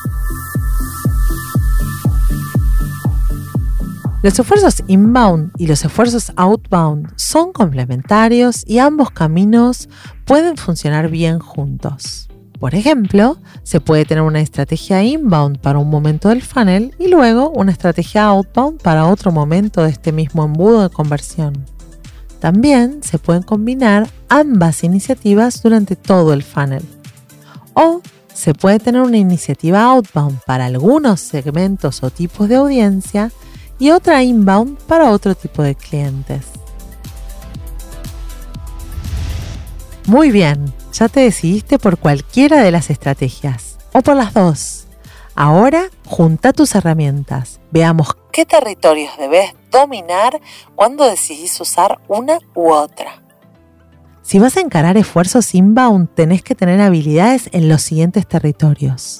Los 4.24 4.40
esfuerzos 4.40 4.82
inbound 4.88 5.52
y 5.58 5.68
los 5.68 5.84
esfuerzos 5.84 6.32
outbound 6.38 7.12
son 7.18 7.52
complementarios 7.52 8.64
y 8.66 8.80
ambos 8.80 9.12
caminos 9.12 9.90
pueden 10.24 10.56
funcionar 10.56 11.10
bien 11.10 11.40
juntos. 11.40 12.30
Por 12.58 12.74
ejemplo, 12.74 13.38
se 13.64 13.82
puede 13.82 14.06
tener 14.06 14.24
una 14.24 14.40
estrategia 14.40 15.04
inbound 15.04 15.60
para 15.60 15.78
un 15.78 15.90
momento 15.90 16.30
del 16.30 16.42
funnel 16.42 16.96
y 16.98 17.10
luego 17.10 17.50
una 17.50 17.74
estrategia 17.74 18.24
outbound 18.28 18.82
para 18.82 19.08
otro 19.08 19.34
momento 19.34 19.84
de 19.84 19.90
este 19.90 20.14
mismo 20.14 20.46
embudo 20.46 20.84
de 20.84 20.90
conversión. 20.90 21.66
También 22.40 23.04
se 23.04 23.20
pueden 23.20 23.44
combinar 23.44 24.10
ambas 24.30 24.86
iniciativas 24.86 25.62
durante 25.62 25.98
todo 25.98 26.32
el 26.32 26.44
funnel. 26.44 26.86
O 27.74 28.00
se 28.34 28.54
puede 28.54 28.80
tener 28.80 29.02
una 29.02 29.18
iniciativa 29.18 29.84
outbound 29.84 30.40
para 30.46 30.68
algunos 30.68 31.20
segmentos 31.20 32.02
o 32.04 32.10
tipos 32.10 32.48
de 32.48 32.56
audiencia 32.56 33.30
y 33.84 33.92
otra 33.92 34.24
inbound 34.24 34.78
para 34.84 35.12
otro 35.12 35.36
tipo 35.36 35.62
de 35.62 35.76
clientes. 35.76 36.46
Muy 40.08 40.32
bien, 40.32 40.74
ya 40.94 41.10
te 41.10 41.20
decidiste 41.20 41.78
por 41.80 41.98
cualquiera 41.98 42.64
de 42.64 42.72
las 42.72 42.90
estrategias 42.90 43.78
o 43.92 44.02
por 44.02 44.16
las 44.16 44.34
dos. 44.34 44.88
Ahora 45.36 45.90
junta 46.06 46.54
tus 46.54 46.76
herramientas. 46.76 47.60
Veamos 47.72 48.16
qué 48.32 48.46
territorios 48.46 49.18
debes 49.18 49.54
dominar 49.70 50.40
cuando 50.76 51.04
decidís 51.04 51.60
usar 51.60 52.00
una 52.08 52.40
u 52.56 52.72
otra. 52.72 53.22
Si 54.22 54.40
vas 54.40 54.56
a 54.56 54.62
encarar 54.62 54.96
esfuerzos 54.96 55.54
inbound, 55.54 56.08
tenés 56.16 56.42
que 56.42 56.56
tener 56.56 56.80
habilidades 56.80 57.50
en 57.52 57.68
los 57.68 57.82
siguientes 57.82 58.26
territorios. 58.28 59.20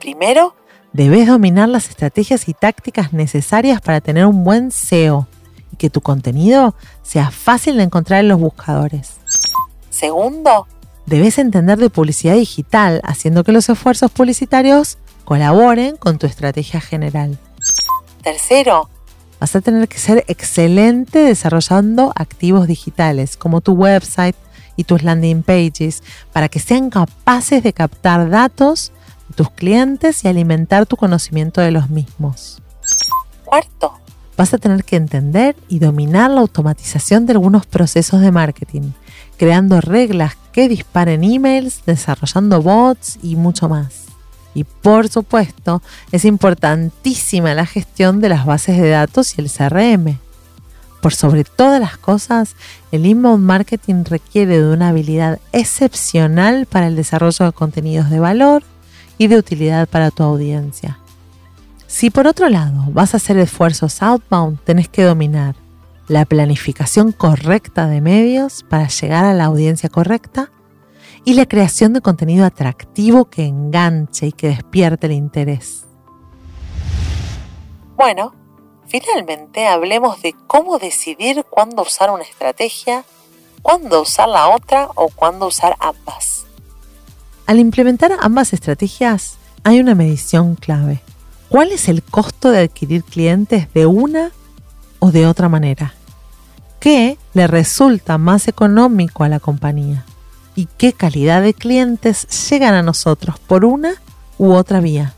Primero, 0.00 0.56
debes 0.96 1.26
dominar 1.26 1.68
las 1.68 1.90
estrategias 1.90 2.48
y 2.48 2.54
tácticas 2.54 3.12
necesarias 3.12 3.82
para 3.82 4.00
tener 4.00 4.24
un 4.24 4.44
buen 4.44 4.70
SEO 4.70 5.28
y 5.70 5.76
que 5.76 5.90
tu 5.90 6.00
contenido 6.00 6.74
sea 7.02 7.30
fácil 7.30 7.76
de 7.76 7.82
encontrar 7.82 8.20
en 8.20 8.28
los 8.28 8.40
buscadores. 8.40 9.16
Segundo, 9.90 10.66
debes 11.04 11.38
entender 11.38 11.78
de 11.78 11.90
publicidad 11.90 12.34
digital, 12.34 13.02
haciendo 13.04 13.44
que 13.44 13.52
los 13.52 13.68
esfuerzos 13.68 14.10
publicitarios 14.10 14.96
colaboren 15.26 15.98
con 15.98 16.16
tu 16.16 16.26
estrategia 16.26 16.80
general. 16.80 17.38
Tercero, 18.22 18.88
vas 19.38 19.54
a 19.54 19.60
tener 19.60 19.88
que 19.88 19.98
ser 19.98 20.24
excelente 20.28 21.18
desarrollando 21.18 22.10
activos 22.16 22.66
digitales 22.66 23.36
como 23.36 23.60
tu 23.60 23.72
website 23.72 24.36
y 24.76 24.84
tus 24.84 25.02
landing 25.02 25.42
pages 25.42 26.02
para 26.32 26.48
que 26.48 26.58
sean 26.58 26.88
capaces 26.88 27.62
de 27.62 27.74
captar 27.74 28.30
datos 28.30 28.92
tus 29.36 29.50
clientes 29.50 30.24
y 30.24 30.28
alimentar 30.28 30.86
tu 30.86 30.96
conocimiento 30.96 31.60
de 31.60 31.70
los 31.70 31.90
mismos. 31.90 32.60
Cuarto, 33.44 33.92
vas 34.36 34.52
a 34.52 34.58
tener 34.58 34.82
que 34.82 34.96
entender 34.96 35.54
y 35.68 35.78
dominar 35.78 36.30
la 36.30 36.40
automatización 36.40 37.26
de 37.26 37.34
algunos 37.34 37.66
procesos 37.66 38.20
de 38.20 38.32
marketing, 38.32 38.92
creando 39.36 39.80
reglas 39.80 40.36
que 40.52 40.68
disparen 40.68 41.22
emails, 41.22 41.82
desarrollando 41.86 42.60
bots 42.62 43.18
y 43.22 43.36
mucho 43.36 43.68
más. 43.68 44.06
Y 44.54 44.64
por 44.64 45.08
supuesto, 45.08 45.82
es 46.12 46.24
importantísima 46.24 47.54
la 47.54 47.66
gestión 47.66 48.22
de 48.22 48.30
las 48.30 48.46
bases 48.46 48.80
de 48.80 48.88
datos 48.88 49.38
y 49.38 49.42
el 49.42 49.50
CRM. 49.50 50.18
Por 51.02 51.14
sobre 51.14 51.44
todas 51.44 51.78
las 51.78 51.98
cosas, 51.98 52.56
el 52.90 53.04
inbound 53.04 53.44
marketing 53.44 54.04
requiere 54.04 54.62
de 54.62 54.72
una 54.72 54.88
habilidad 54.88 55.40
excepcional 55.52 56.64
para 56.64 56.86
el 56.86 56.96
desarrollo 56.96 57.44
de 57.44 57.52
contenidos 57.52 58.08
de 58.08 58.18
valor 58.18 58.64
y 59.18 59.28
de 59.28 59.36
utilidad 59.36 59.88
para 59.88 60.10
tu 60.10 60.22
audiencia. 60.22 60.98
Si 61.86 62.10
por 62.10 62.26
otro 62.26 62.48
lado 62.48 62.84
vas 62.88 63.14
a 63.14 63.18
hacer 63.18 63.38
esfuerzos 63.38 64.02
outbound, 64.02 64.58
tenés 64.64 64.88
que 64.88 65.02
dominar 65.02 65.54
la 66.08 66.24
planificación 66.24 67.12
correcta 67.12 67.86
de 67.86 68.00
medios 68.00 68.64
para 68.68 68.88
llegar 68.88 69.24
a 69.24 69.34
la 69.34 69.44
audiencia 69.44 69.88
correcta 69.88 70.50
y 71.24 71.34
la 71.34 71.46
creación 71.46 71.92
de 71.92 72.00
contenido 72.00 72.44
atractivo 72.44 73.24
que 73.26 73.46
enganche 73.46 74.26
y 74.26 74.32
que 74.32 74.48
despierte 74.48 75.06
el 75.06 75.12
interés. 75.12 75.84
Bueno, 77.96 78.34
finalmente 78.86 79.66
hablemos 79.66 80.22
de 80.22 80.34
cómo 80.46 80.78
decidir 80.78 81.44
cuándo 81.50 81.82
usar 81.82 82.10
una 82.10 82.22
estrategia, 82.22 83.04
cuándo 83.62 84.02
usar 84.02 84.28
la 84.28 84.48
otra 84.48 84.88
o 84.94 85.08
cuándo 85.08 85.46
usar 85.46 85.76
ambas. 85.80 86.45
Al 87.46 87.58
implementar 87.58 88.12
ambas 88.20 88.52
estrategias 88.52 89.36
hay 89.64 89.80
una 89.80 89.94
medición 89.94 90.54
clave. 90.54 91.00
¿Cuál 91.48 91.72
es 91.72 91.88
el 91.88 92.02
costo 92.02 92.50
de 92.50 92.60
adquirir 92.60 93.04
clientes 93.04 93.72
de 93.72 93.86
una 93.86 94.30
o 94.98 95.12
de 95.12 95.26
otra 95.26 95.48
manera? 95.48 95.94
¿Qué 96.80 97.18
le 97.34 97.46
resulta 97.46 98.18
más 98.18 98.48
económico 98.48 99.24
a 99.24 99.28
la 99.28 99.40
compañía? 99.40 100.04
y 100.56 100.66
qué 100.78 100.94
calidad 100.94 101.42
de 101.42 101.54
clientes 101.54 102.26
llegan 102.48 102.74
a 102.74 102.82
nosotros 102.82 103.38
por 103.38 103.64
una 103.64 103.94
u 104.38 104.54
otra 104.54 104.80
vía. 104.80 105.14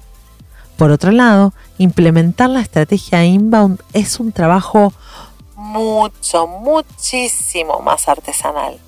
Por 0.76 0.90
otro 0.90 1.12
lado, 1.12 1.54
implementar 1.78 2.50
la 2.50 2.60
estrategia 2.60 3.24
inbound 3.24 3.80
es 3.92 4.20
un 4.20 4.32
trabajo 4.32 4.92
mucho, 5.54 6.46
muchísimo 6.46 7.80
más 7.80 8.08
artesanal. 8.08 8.78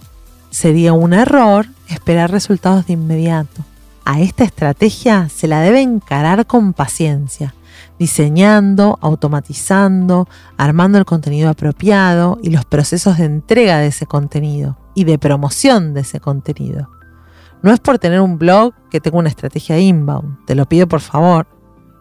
Sería 0.51 0.93
un 0.93 1.13
error 1.13 1.67
esperar 1.89 2.31
resultados 2.31 2.87
de 2.87 2.95
inmediato. 2.95 3.65
A 4.05 4.21
esta 4.21 4.43
estrategia 4.43 5.29
se 5.29 5.47
la 5.47 5.61
debe 5.61 5.81
encarar 5.81 6.47
con 6.47 6.73
paciencia, 6.73 7.55
diseñando, 7.99 8.99
automatizando, 9.01 10.29
armando 10.57 10.99
el 10.99 11.05
contenido 11.05 11.51
apropiado 11.51 12.39
y 12.43 12.51
los 12.51 12.65
procesos 12.65 13.19
de 13.19 13.27
entrega 13.27 13.79
de 13.79 13.89
ese 13.89 14.07
contenido 14.07 14.77
y 14.95 15.05
de 15.05 15.19
promoción 15.19 15.95
de 15.95 16.01
ese 16.01 16.19
contenido. 16.19 16.91
No 17.63 17.73
es 17.73 17.79
por 17.79 17.99
tener 17.99 18.21
un 18.21 18.39
blog 18.39 18.75
que 18.91 19.01
tenga 19.01 19.19
una 19.19 19.29
estrategia 19.29 19.79
inbound, 19.79 20.45
te 20.47 20.55
lo 20.57 20.67
pido 20.67 20.89
por 20.89 21.01
favor. 21.01 21.47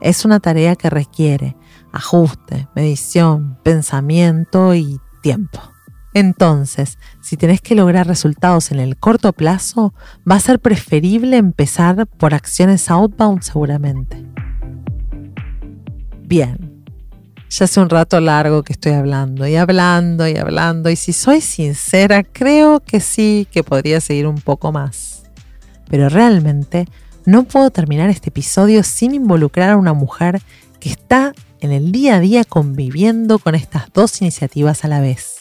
Es 0.02 0.26
una 0.26 0.40
tarea 0.40 0.76
que 0.76 0.90
requiere 0.90 1.56
ajuste, 1.92 2.68
medición, 2.76 3.60
pensamiento 3.64 4.74
y 4.74 5.00
tiempo. 5.22 5.60
Entonces, 6.14 6.98
si 7.22 7.38
tenés 7.38 7.62
que 7.62 7.76
lograr 7.76 8.08
resultados 8.08 8.72
en 8.72 8.80
el 8.80 8.98
corto 8.98 9.32
plazo, 9.34 9.94
va 10.30 10.36
a 10.36 10.40
ser 10.40 10.60
preferible 10.60 11.38
empezar 11.38 12.08
por 12.08 12.34
acciones 12.34 12.90
outbound 12.90 13.44
seguramente. 13.44 14.26
Bien, 16.24 16.84
ya 17.50 17.66
hace 17.66 17.80
un 17.80 17.90
rato 17.90 18.20
largo 18.20 18.64
que 18.64 18.74
estoy 18.74 18.94
hablando 18.94 19.48
y 19.48 19.56
hablando 19.56 20.28
y 20.28 20.38
hablando 20.38 20.90
y 20.90 20.96
si 20.96 21.14
soy 21.14 21.42
sincera, 21.42 22.24
creo 22.24 22.80
que 22.80 23.00
sí 23.00 23.48
que 23.52 23.64
podría 23.64 24.02
seguir 24.02 24.28
un 24.28 24.40
poco 24.40 24.72
más. 24.72 25.24
Pero 25.90 26.10
realmente 26.10 26.86
no 27.26 27.44
puedo 27.44 27.72
terminar 27.72 28.10
este 28.10 28.30
episodio 28.30 28.84
sin 28.84 29.14
involucrar 29.14 29.72
a 29.72 29.78
una 29.78 29.94
mujer 29.94 30.42
que 30.80 30.90
está 30.90 31.34
en 31.60 31.72
el 31.72 31.92
día 31.92 32.16
a 32.16 32.20
día 32.20 32.44
conviviendo 32.46 33.40
con 33.40 33.56
estas 33.56 33.92
dos 33.94 34.22
iniciativas 34.22 34.86
a 34.86 34.88
la 34.88 35.02
vez. 35.02 35.39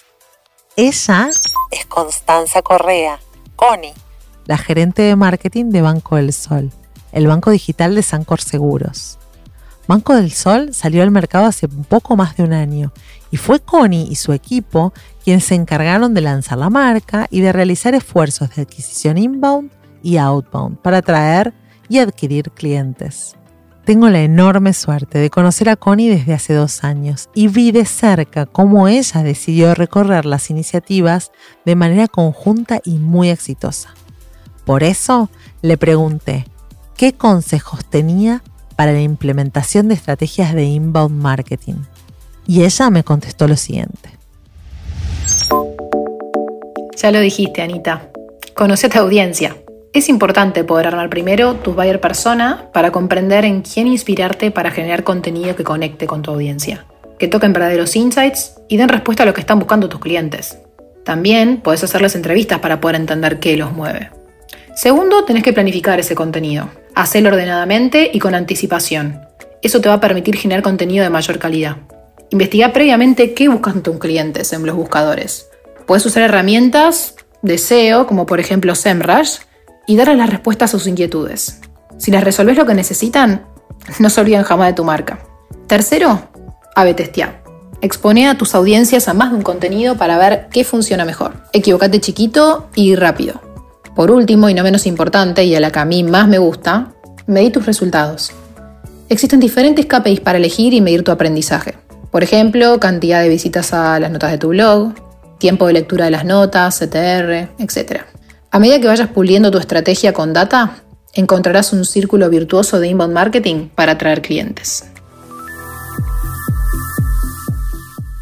Ella 0.81 1.29
es 1.73 1.87
Constanza 1.87 2.63
Correa, 2.63 3.19
Connie, 3.57 3.95
la 4.47 4.57
gerente 4.57 5.03
de 5.03 5.17
marketing 5.17 5.71
de 5.71 5.83
Banco 5.83 6.15
del 6.15 6.33
Sol, 6.33 6.71
el 7.11 7.27
banco 7.27 7.51
digital 7.51 7.97
de 7.97 8.05
Sancor 8.05 8.41
Seguros. 8.41 9.19
Banco 9.89 10.15
del 10.15 10.31
Sol 10.31 10.73
salió 10.75 11.03
al 11.03 11.11
mercado 11.11 11.47
hace 11.47 11.67
un 11.67 11.83
poco 11.83 12.15
más 12.15 12.37
de 12.37 12.45
un 12.45 12.53
año 12.53 12.93
y 13.33 13.39
fue 13.39 13.59
Connie 13.59 14.07
y 14.09 14.15
su 14.15 14.33
equipo 14.33 14.93
quienes 15.25 15.47
se 15.47 15.57
encargaron 15.57 16.15
de 16.15 16.21
lanzar 16.21 16.59
la 16.59 16.71
marca 16.71 17.27
y 17.29 17.41
de 17.41 17.53
realizar 17.53 17.97
esfuerzos 17.97 18.55
de 18.55 18.63
adquisición 18.63 19.19
inbound 19.19 19.73
y 20.05 20.19
outbound 20.19 20.79
para 20.79 20.99
atraer 20.99 21.55
y 21.89 21.99
adquirir 21.99 22.53
clientes. 22.53 23.35
Tengo 23.89 24.11
la 24.11 24.21
enorme 24.21 24.75
suerte 24.75 25.17
de 25.19 25.31
conocer 25.31 25.71
a 25.71 25.77
Connie 25.77 26.11
desde 26.11 26.35
hace 26.35 26.53
dos 26.53 26.85
años 26.85 27.31
y 27.35 27.49
vi 27.49 27.73
de 27.73 27.87
cerca 27.87 28.45
cómo 28.45 28.87
ella 28.87 29.23
decidió 29.23 29.75
recorrer 29.75 30.27
las 30.27 30.51
iniciativas 30.51 31.33
de 31.65 31.75
manera 31.75 32.07
conjunta 32.07 32.83
y 32.85 32.99
muy 32.99 33.31
exitosa. 33.31 33.95
Por 34.67 34.83
eso 34.83 35.31
le 35.63 35.79
pregunté 35.79 36.45
qué 36.99 37.15
consejos 37.15 37.83
tenía 37.87 38.43
para 38.77 38.93
la 38.93 39.01
implementación 39.01 39.89
de 39.89 39.95
estrategias 39.95 40.53
de 40.53 40.65
inbound 40.65 41.23
marketing. 41.23 41.77
Y 42.47 42.65
ella 42.65 42.91
me 42.91 43.05
contestó 43.05 43.49
lo 43.49 43.57
siguiente. 43.57 44.11
Ya 46.95 47.11
lo 47.11 47.21
dijiste, 47.21 47.63
Anita. 47.63 48.11
Conoce 48.55 48.89
a 48.89 48.91
tu 48.91 48.99
audiencia. 48.99 49.57
Es 49.95 50.11
importante 50.11 50.65
poder 50.65 50.87
armar 50.87 51.09
primero 51.09 51.55
tu 51.55 51.73
buyer 51.73 52.01
persona 52.01 52.69
para 52.75 52.91
comprender 52.91 53.47
en 53.47 53.63
quién 53.63 53.87
inspirarte 53.87 54.51
para 54.51 54.71
generar 54.71 55.03
contenido 55.03 55.57
que 55.57 55.65
conecte 55.65 56.07
con 56.07 56.21
tu 56.21 56.31
audiencia, 56.31 56.85
que 57.19 57.27
toquen 57.27 57.55
verdaderos 57.55 57.97
insights 57.97 58.55
y 58.69 58.77
den 58.77 58.91
respuesta 58.91 59.23
a 59.23 59.27
lo 59.27 59.33
que 59.33 59.41
están 59.41 59.59
buscando 59.59 59.89
tus 59.89 60.01
clientes. 60.01 60.59
También 61.05 61.63
puedes 61.63 61.83
hacerles 61.83 62.15
entrevistas 62.17 62.59
para 62.59 62.83
poder 62.83 62.97
entender 62.97 63.41
qué 63.41 63.57
los 63.57 63.73
mueve. 63.73 64.11
Segundo, 64.75 65.25
tenés 65.25 65.43
que 65.43 65.55
planificar 65.55 65.99
ese 65.99 66.15
contenido. 66.15 66.69
Hacelo 66.95 67.31
ordenadamente 67.31 68.11
y 68.13 68.19
con 68.19 68.35
anticipación. 68.35 69.23
Eso 69.63 69.81
te 69.81 69.89
va 69.89 69.95
a 69.95 70.01
permitir 70.01 70.37
generar 70.37 70.63
contenido 70.63 71.03
de 71.03 71.11
mayor 71.11 71.39
calidad. 71.39 71.79
Investiga 72.29 72.75
previamente 72.75 73.33
qué 73.33 73.49
buscan 73.49 73.83
tus 73.83 73.99
clientes 73.99 74.53
en 74.53 74.67
los 74.67 74.77
buscadores. 74.77 75.49
Puedes 75.87 76.05
usar 76.05 76.25
herramientas 76.25 77.15
de 77.41 77.57
SEO, 77.57 78.07
como 78.07 78.27
por 78.27 78.39
ejemplo 78.39 78.75
SEMrush, 78.75 79.39
y 79.89 79.97
darles 79.97 80.19
las 80.19 80.31
respuestas 80.31 80.73
a 80.73 80.79
sus 80.79 80.87
inquietudes. 80.87 81.61
Si 81.97 82.13
les 82.13 82.23
resolves 82.23 82.57
lo 82.57 82.67
que 82.67 82.75
necesitan, 82.75 83.47
no 83.99 84.11
se 84.11 84.21
olviden 84.21 84.45
jamás 84.45 84.69
de 84.69 84.75
tu 84.75 84.85
marca. 84.85 85.19
Tercero, 85.67 86.29
ave 86.77 86.95
testear. 86.95 87.43
Expone 87.81 88.29
a 88.29 88.37
tus 88.37 88.55
audiencias 88.55 89.09
a 89.09 89.15
más 89.15 89.31
de 89.31 89.37
un 89.37 89.43
contenido 89.43 89.97
para 89.97 90.19
ver 90.19 90.49
qué 90.51 90.63
funciona 90.63 91.05
mejor. 91.05 91.43
Equivocate 91.53 92.01
chiquito 92.01 92.69
y 92.75 92.97
rápido. 92.97 93.41
Por 93.97 94.11
último, 94.11 94.49
y 94.49 94.55
no 94.55 94.63
menos 94.63 94.87
importante, 94.87 95.45
y 95.45 95.57
a 95.57 95.61
la 95.61 95.71
que 95.71 95.79
a 95.79 95.85
mí 95.85 96.05
más 96.05 96.29
me 96.29 96.39
gusta, 96.39 96.93
medí 97.27 97.51
tus 97.51 97.65
resultados. 97.65 98.31
Existen 99.09 99.41
diferentes 99.41 99.87
KPIs 99.87 100.21
para 100.21 100.39
elegir 100.39 100.75
y 100.75 100.83
medir 100.83 101.03
tu 101.03 101.13
aprendizaje. 101.13 101.75
Por 102.11 102.23
ejemplo, 102.23 102.79
cantidad 102.79 103.23
de 103.23 103.31
visitas 103.31 103.73
a 103.73 103.99
las 103.99 104.11
notas 104.11 104.33
de 104.33 104.39
tu 104.39 104.49
blog, 104.49 104.93
tiempo 105.39 105.67
de 105.67 105.73
lectura 105.73 106.05
de 106.05 106.11
las 106.11 106.27
notas, 106.27 106.79
CTR, 106.79 107.49
etc. 107.59 108.03
A 108.51 108.59
medida 108.59 108.81
que 108.81 108.87
vayas 108.87 109.09
puliendo 109.09 109.51
tu 109.51 109.59
estrategia 109.59 110.15
con 110.15 110.33
data, 110.33 110.83
encontrarás 111.13 111.75
un 111.75 111.85
círculo 111.85 112.31
virtuoso 112.31 112.81
de 112.81 112.89
inbound 112.89 113.13
marketing 113.13 113.69
para 113.75 113.93
atraer 113.93 114.23
clientes. 114.23 114.85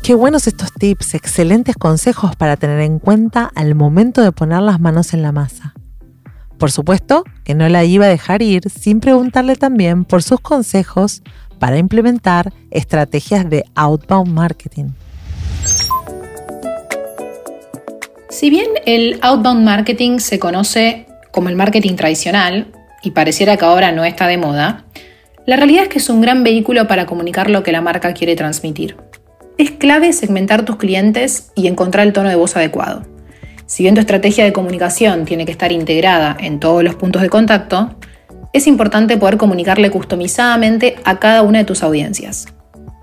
Qué 0.03 0.15
buenos 0.15 0.47
estos 0.47 0.73
tips, 0.73 1.15
excelentes 1.15 1.77
consejos 1.77 2.35
para 2.35 2.57
tener 2.57 2.81
en 2.81 2.99
cuenta 2.99 3.51
al 3.55 3.75
momento 3.77 4.21
de 4.21 4.33
poner 4.33 4.63
las 4.63 4.81
manos 4.81 5.15
en 5.15 5.23
la 5.23 5.31
masa. 5.31 5.75
Por 6.59 6.73
supuesto 6.73 7.23
que 7.45 7.55
no 7.55 7.69
la 7.69 7.85
iba 7.85 8.07
a 8.07 8.09
dejar 8.09 8.43
ir 8.43 8.69
sin 8.71 8.99
preguntarle 9.01 9.55
también 9.55 10.05
por 10.05 10.23
sus 10.23 10.41
consejos 10.41 11.23
para 11.61 11.79
implementar 11.79 12.53
estrategias 12.71 13.49
de 13.49 13.65
outbound 13.75 14.33
marketing. 14.33 14.91
Si 18.29 18.51
bien 18.51 18.69
el 18.87 19.19
outbound 19.23 19.65
marketing 19.65 20.19
se 20.19 20.39
conoce 20.39 21.07
como 21.31 21.49
el 21.49 21.55
marketing 21.55 21.95
tradicional 21.95 22.73
y 23.03 23.13
pareciera 23.13 23.57
que 23.57 23.65
ahora 23.65 23.93
no 23.93 24.05
está 24.05 24.27
de 24.27 24.37
moda, 24.37 24.85
la 25.47 25.57
realidad 25.57 25.85
es 25.85 25.89
que 25.89 25.99
es 25.99 26.09
un 26.09 26.21
gran 26.21 26.43
vehículo 26.43 26.89
para 26.89 27.07
comunicar 27.07 27.51
lo 27.51 27.63
que 27.63 27.71
la 27.71 27.81
marca 27.81 28.15
quiere 28.15 28.35
transmitir. 28.35 28.97
Es 29.59 29.71
clave 29.71 30.13
segmentar 30.13 30.65
tus 30.65 30.77
clientes 30.77 31.53
y 31.55 31.69
encontrar 31.69 32.05
el 32.05 32.13
tono 32.13 32.29
de 32.29 32.35
voz 32.35 32.57
adecuado. 32.57 33.07
Si 33.67 33.85
bien 33.85 33.95
tu 33.95 34.01
estrategia 34.01 34.45
de 34.45 34.53
comunicación 34.53 35.25
tiene 35.25 35.47
que 35.47 35.53
estar 35.53 35.71
integrada 35.71 36.37
en 36.41 36.59
todos 36.59 36.83
los 36.83 36.97
puntos 36.97 37.23
de 37.23 37.31
contacto, 37.31 37.97
es 38.53 38.67
importante 38.67 39.17
poder 39.19 39.37
comunicarle 39.37 39.91
customizadamente 39.91 40.97
a 41.05 41.21
cada 41.21 41.43
una 41.43 41.59
de 41.59 41.65
tus 41.65 41.85
audiencias. 41.85 42.47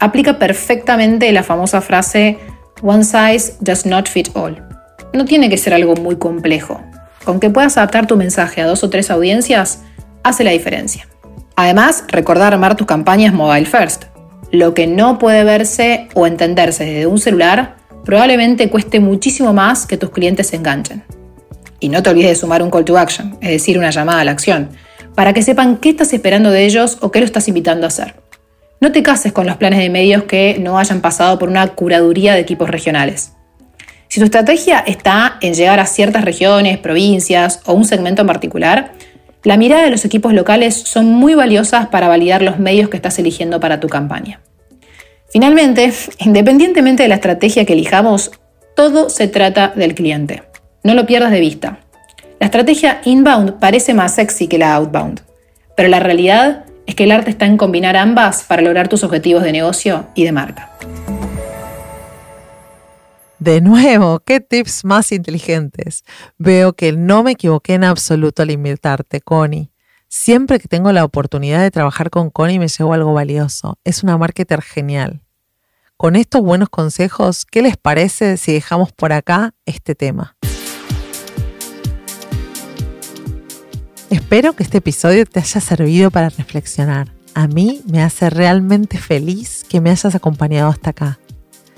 Aplica 0.01 0.38
perfectamente 0.38 1.31
la 1.31 1.43
famosa 1.43 1.79
frase 1.79 2.39
One 2.81 3.05
size 3.05 3.53
does 3.62 3.86
not 3.86 4.09
fit 4.09 4.29
all. 4.36 4.72
No 5.13 5.26
tiene 5.26 5.49
que 5.49 5.58
ser 5.58 5.73
algo 5.73 5.95
muy 5.95 6.17
complejo. 6.17 6.82
Con 7.23 7.39
que 7.39 7.49
puedas 7.49 7.78
adaptar 7.78 8.08
tu 8.08 8.17
mensaje 8.17 8.62
a 8.62 8.67
dos 8.67 8.84
o 8.84 8.89
tres 8.89 9.12
audiencias, 9.12 9.82
hace 10.23 10.43
la 10.43 10.52
diferencia. 10.52 11.08
Además, 11.56 12.04
recordar 12.08 12.54
armar 12.54 12.76
tus 12.76 12.88
campañas 12.88 13.34
mobile 13.34 13.65
first. 13.65 14.06
Lo 14.52 14.73
que 14.73 14.88
no 14.88 15.19
puede 15.19 15.43
verse 15.43 16.08
o 16.15 16.28
entenderse 16.28 16.86
desde 16.86 17.08
un 17.08 17.19
celular 17.19 17.76
probablemente 18.04 18.69
cueste 18.69 18.99
muchísimo 18.99 19.54
más 19.54 19.86
que 19.86 19.97
tus 19.97 20.10
clientes 20.10 20.47
se 20.47 20.58
enganchen. 20.58 21.04
Y 21.80 21.89
no 21.89 22.02
te 22.02 22.10
olvides 22.10 22.30
de 22.30 22.36
sumar 22.36 22.63
un 22.63 22.71
call 22.71 22.86
to 22.86 22.97
action, 22.97 23.38
es 23.41 23.49
decir, 23.49 23.78
una 23.78 23.91
llamada 23.91 24.21
a 24.21 24.23
la 24.26 24.32
acción, 24.32 24.69
para 25.15 25.34
que 25.34 25.41
sepan 25.41 25.78
qué 25.78 25.89
estás 25.89 26.12
esperando 26.13 26.49
de 26.49 26.65
ellos 26.65 26.97
o 27.02 27.12
qué 27.12 27.19
lo 27.19 27.26
estás 27.26 27.47
invitando 27.47 27.86
a 27.86 27.89
hacer. 27.89 28.15
No 28.80 28.91
te 28.91 29.04
cases 29.04 29.32
con 29.32 29.45
los 29.45 29.58
planes 29.58 29.80
de 29.80 29.89
medios 29.89 30.23
que 30.23 30.58
no 30.60 30.78
hayan 30.78 31.02
pasado 31.02 31.39
por 31.39 31.49
una 31.49 31.67
curaduría 31.67 32.34
de 32.34 32.41
equipos 32.41 32.69
regionales. 32.69 33.34
Si 34.13 34.19
tu 34.19 34.26
estrategia 34.26 34.78
está 34.86 35.39
en 35.41 35.56
llegar 35.56 35.80
a 35.80 35.88
ciertas 35.88 36.23
regiones, 36.23 36.78
provincias 36.78 37.62
o 37.65 37.73
un 37.73 37.84
segmento 37.84 38.21
en 38.21 38.28
particular, 38.28 38.91
la 39.41 39.58
mirada 39.58 39.86
de 39.86 39.89
los 39.89 40.06
equipos 40.06 40.34
locales 40.34 40.76
son 40.76 41.08
muy 41.08 41.34
valiosas 41.34 41.88
para 41.88 42.08
validar 42.08 42.43
los 42.43 42.60
medios 42.60 42.89
que 42.89 42.97
estás 42.97 43.17
eligiendo 43.17 43.60
para 43.60 43.80
tu 43.80 43.88
campaña. 43.89 44.39
Finalmente, 45.32 45.91
independientemente 46.19 47.02
de 47.02 47.10
la 47.10 47.15
estrategia 47.15 47.65
que 47.65 47.73
elijamos, 47.73 48.30
todo 48.76 49.10
se 49.10 49.28
trata 49.28 49.73
del 49.76 49.95
cliente. 49.95 50.43
No 50.84 50.93
lo 50.93 51.08
pierdas 51.08 51.32
de 51.32 51.39
vista. 51.39 51.80
La 52.39 52.45
estrategia 52.45 53.02
inbound 53.06 53.54
parece 53.54 53.95
más 53.95 54.13
sexy 54.13 54.47
que 54.47 54.60
la 54.60 54.76
outbound, 54.76 55.21
pero 55.76 55.89
la 55.89 55.99
realidad 55.99 56.65
es 56.86 56.93
que 56.93 57.06
el 57.06 57.12
arte 57.13 57.32
está 57.32 57.47
en 57.47 57.58
combinar 57.58 57.97
ambas 57.97 58.43
para 58.43 58.62
lograr 58.62 58.89
tus 58.89 59.04
objetivos 59.04 59.41
de 59.41 59.54
negocio 59.54 60.06
y 60.13 60.23
de 60.23 60.34
marca. 60.34 60.72
De 63.43 63.60
nuevo, 63.60 64.21
qué 64.21 64.39
tips 64.39 64.86
más 64.86 65.12
inteligentes. 65.12 66.06
Veo 66.38 66.71
que 66.71 66.93
no 66.93 67.23
me 67.23 67.32
equivoqué 67.32 67.73
en 67.73 67.84
absoluto 67.84 68.41
al 68.41 68.51
invitarte, 68.51 69.19
Connie. 69.19 69.69
Siempre 70.08 70.60
que 70.60 70.69
tengo 70.69 70.93
la 70.93 71.03
oportunidad 71.03 71.62
de 71.62 71.69
trabajar 71.69 72.10
con 72.10 72.29
Connie 72.29 72.58
me 72.58 72.69
llevo 72.69 72.93
algo 72.93 73.13
valioso. 73.13 73.77
Es 73.84 74.01
una 74.01 74.17
marketer 74.17 74.62
genial. 74.62 75.23
Con 75.97 76.15
estos 76.15 76.41
buenos 76.41 76.69
consejos, 76.69 77.43
¿qué 77.43 77.62
les 77.62 77.75
parece 77.75 78.38
si 78.38 78.53
dejamos 78.53 78.93
por 78.93 79.12
acá 79.12 79.53
este 79.65 79.93
tema? 79.93 80.38
Espero 84.10 84.53
que 84.53 84.63
este 84.63 84.77
episodio 84.77 85.25
te 85.25 85.41
haya 85.41 85.60
servido 85.60 86.12
para 86.12 86.29
reflexionar. 86.29 87.13
A 87.34 87.47
mí 87.47 87.82
me 87.91 88.01
hace 88.03 88.29
realmente 88.29 88.97
feliz 88.97 89.65
que 89.67 89.82
me 89.82 89.89
hayas 89.89 90.15
acompañado 90.15 90.69
hasta 90.69 90.91
acá. 90.91 91.19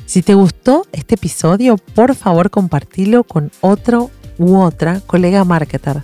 Si 0.05 0.21
te 0.21 0.33
gustó 0.33 0.85
este 0.91 1.15
episodio, 1.15 1.77
por 1.77 2.15
favor 2.15 2.49
compartilo 2.49 3.23
con 3.23 3.51
otro 3.61 4.11
u 4.37 4.57
otra 4.57 5.01
colega 5.01 5.43
marketer. 5.43 6.03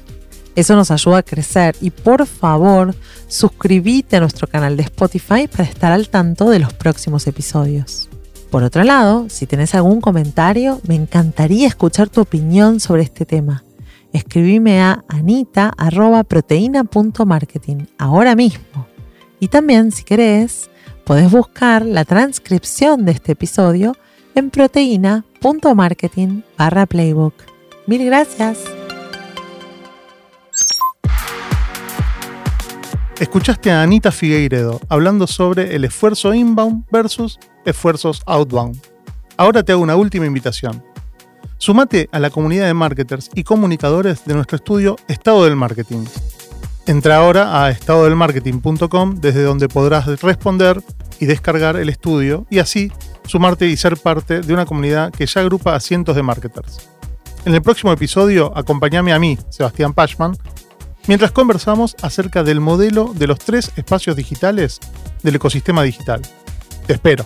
Eso 0.56 0.76
nos 0.76 0.92
ayuda 0.92 1.20
a 1.20 1.24
crecer 1.24 1.76
y 1.80 1.92
por 1.92 2.26
favor 2.26 2.94
suscríbete 3.28 4.18
a 4.18 4.20
nuestro 4.20 4.48
canal 4.48 4.76
de 4.76 4.84
Spotify 4.84 5.48
para 5.48 5.64
estar 5.64 5.92
al 5.92 6.10
tanto 6.10 6.50
de 6.50 6.60
los 6.60 6.74
próximos 6.74 7.26
episodios. 7.28 8.10
Por 8.50 8.64
otro 8.64 8.84
lado, 8.84 9.30
si 9.30 9.46
tenés 9.46 9.76
algún 9.76 10.02
comentario, 10.02 10.82
me 10.86 10.96
encantaría 10.96 11.68
escuchar 11.68 12.10
tu 12.10 12.22
opinión 12.22 12.82
sobre 12.82 13.04
este 13.04 13.26
tema 13.26 13.64
escribime 14.14 14.82
a 14.82 15.04
anita.proteína.marketing 15.08 17.86
ahora 17.98 18.36
mismo. 18.36 18.86
Y 19.40 19.48
también, 19.48 19.92
si 19.92 20.04
querés, 20.04 20.70
podés 21.02 21.30
buscar 21.32 21.86
la 21.86 22.06
transcripción 22.06 23.06
de 23.06 23.12
este 23.12 23.34
episodio 23.34 23.96
en 24.36 24.50
proteína.marketing 24.50 26.42
barra 26.58 26.86
playbook. 26.86 27.34
Mil 27.88 28.06
gracias. 28.06 28.60
Escuchaste 33.20 33.70
a 33.70 33.84
Anita 33.84 34.12
Figueiredo 34.12 34.80
hablando 34.90 35.28
sobre 35.28 35.76
el 35.76 35.86
esfuerzo 35.86 36.34
inbound 36.34 36.86
versus 36.92 37.38
esfuerzos 37.66 38.24
outbound. 38.26 38.82
Ahora 39.38 39.62
te 39.64 39.72
hago 39.72 39.82
una 39.82 39.96
última 39.96 40.26
invitación. 40.26 40.84
Sumate 41.58 42.10
a 42.12 42.20
la 42.20 42.32
comunidad 42.32 42.66
de 42.66 42.74
marketers 42.74 43.30
y 43.36 43.44
comunicadores 43.44 44.26
de 44.26 44.34
nuestro 44.34 44.56
estudio 44.56 44.96
Estado 45.08 45.46
del 45.46 45.56
Marketing. 45.56 46.06
Entra 46.88 47.17
ahora 47.17 47.63
a 47.63 47.70
estadodelmarketing.com 47.70 49.15
desde 49.22 49.44
donde 49.44 49.67
podrás 49.67 50.08
responder 50.22 50.82
y 51.20 51.26
descargar 51.28 51.76
el 51.76 51.89
estudio 51.89 52.48
y 52.50 52.60
así 52.60 52.91
sumarte 53.28 53.67
y 53.67 53.78
ser 53.78 53.98
parte 53.98 54.41
de 54.41 54.54
una 54.54 54.65
comunidad 54.65 55.12
que 55.12 55.26
ya 55.26 55.41
agrupa 55.41 55.76
a 55.76 55.80
cientos 55.80 56.15
de 56.15 56.24
marketers. 56.24 56.89
En 57.46 57.54
el 57.54 57.62
próximo 57.62 57.91
episodio, 57.91 58.52
acompáñame 58.56 59.13
a 59.13 59.20
mí, 59.20 59.38
Sebastián 59.50 59.94
Pachman, 59.94 60.36
mientras 61.08 61.32
conversamos 61.32 61.96
acerca 62.02 62.44
del 62.44 62.60
modelo 62.60 63.13
de 63.15 63.28
los 63.28 63.39
tres 63.39 63.72
espacios 63.76 64.15
digitales 64.15 64.80
del 65.24 65.36
ecosistema 65.36 65.84
digital. 65.84 66.22
Te 66.88 66.94
espero. 66.94 67.26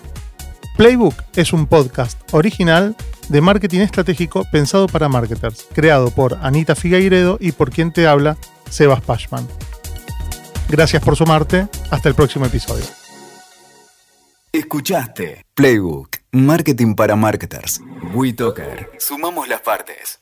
Playbook 0.77 1.15
es 1.35 1.53
un 1.53 1.67
podcast 1.67 2.19
original 2.33 2.95
de 3.29 3.41
marketing 3.41 3.79
estratégico 3.79 4.45
pensado 4.51 4.87
para 4.87 5.09
marketers, 5.09 5.67
creado 5.73 6.11
por 6.11 6.37
Anita 6.41 6.75
Figueiredo 6.75 7.37
y 7.39 7.53
por 7.53 7.71
quien 7.71 7.91
te 7.91 8.07
habla, 8.07 8.37
Sebas 8.69 9.01
Pashman. 9.01 9.47
Gracias 10.69 11.03
por 11.03 11.15
sumarte. 11.15 11.67
Hasta 11.91 12.09
el 12.09 12.15
próximo 12.15 12.45
episodio. 12.45 12.85
Escuchaste 14.51 15.45
Playbook, 15.53 16.17
Marketing 16.31 16.95
para 16.95 17.15
Marketers. 17.15 17.81
WeToker. 18.13 18.89
Sumamos 18.99 19.47
las 19.49 19.61
partes. 19.61 20.21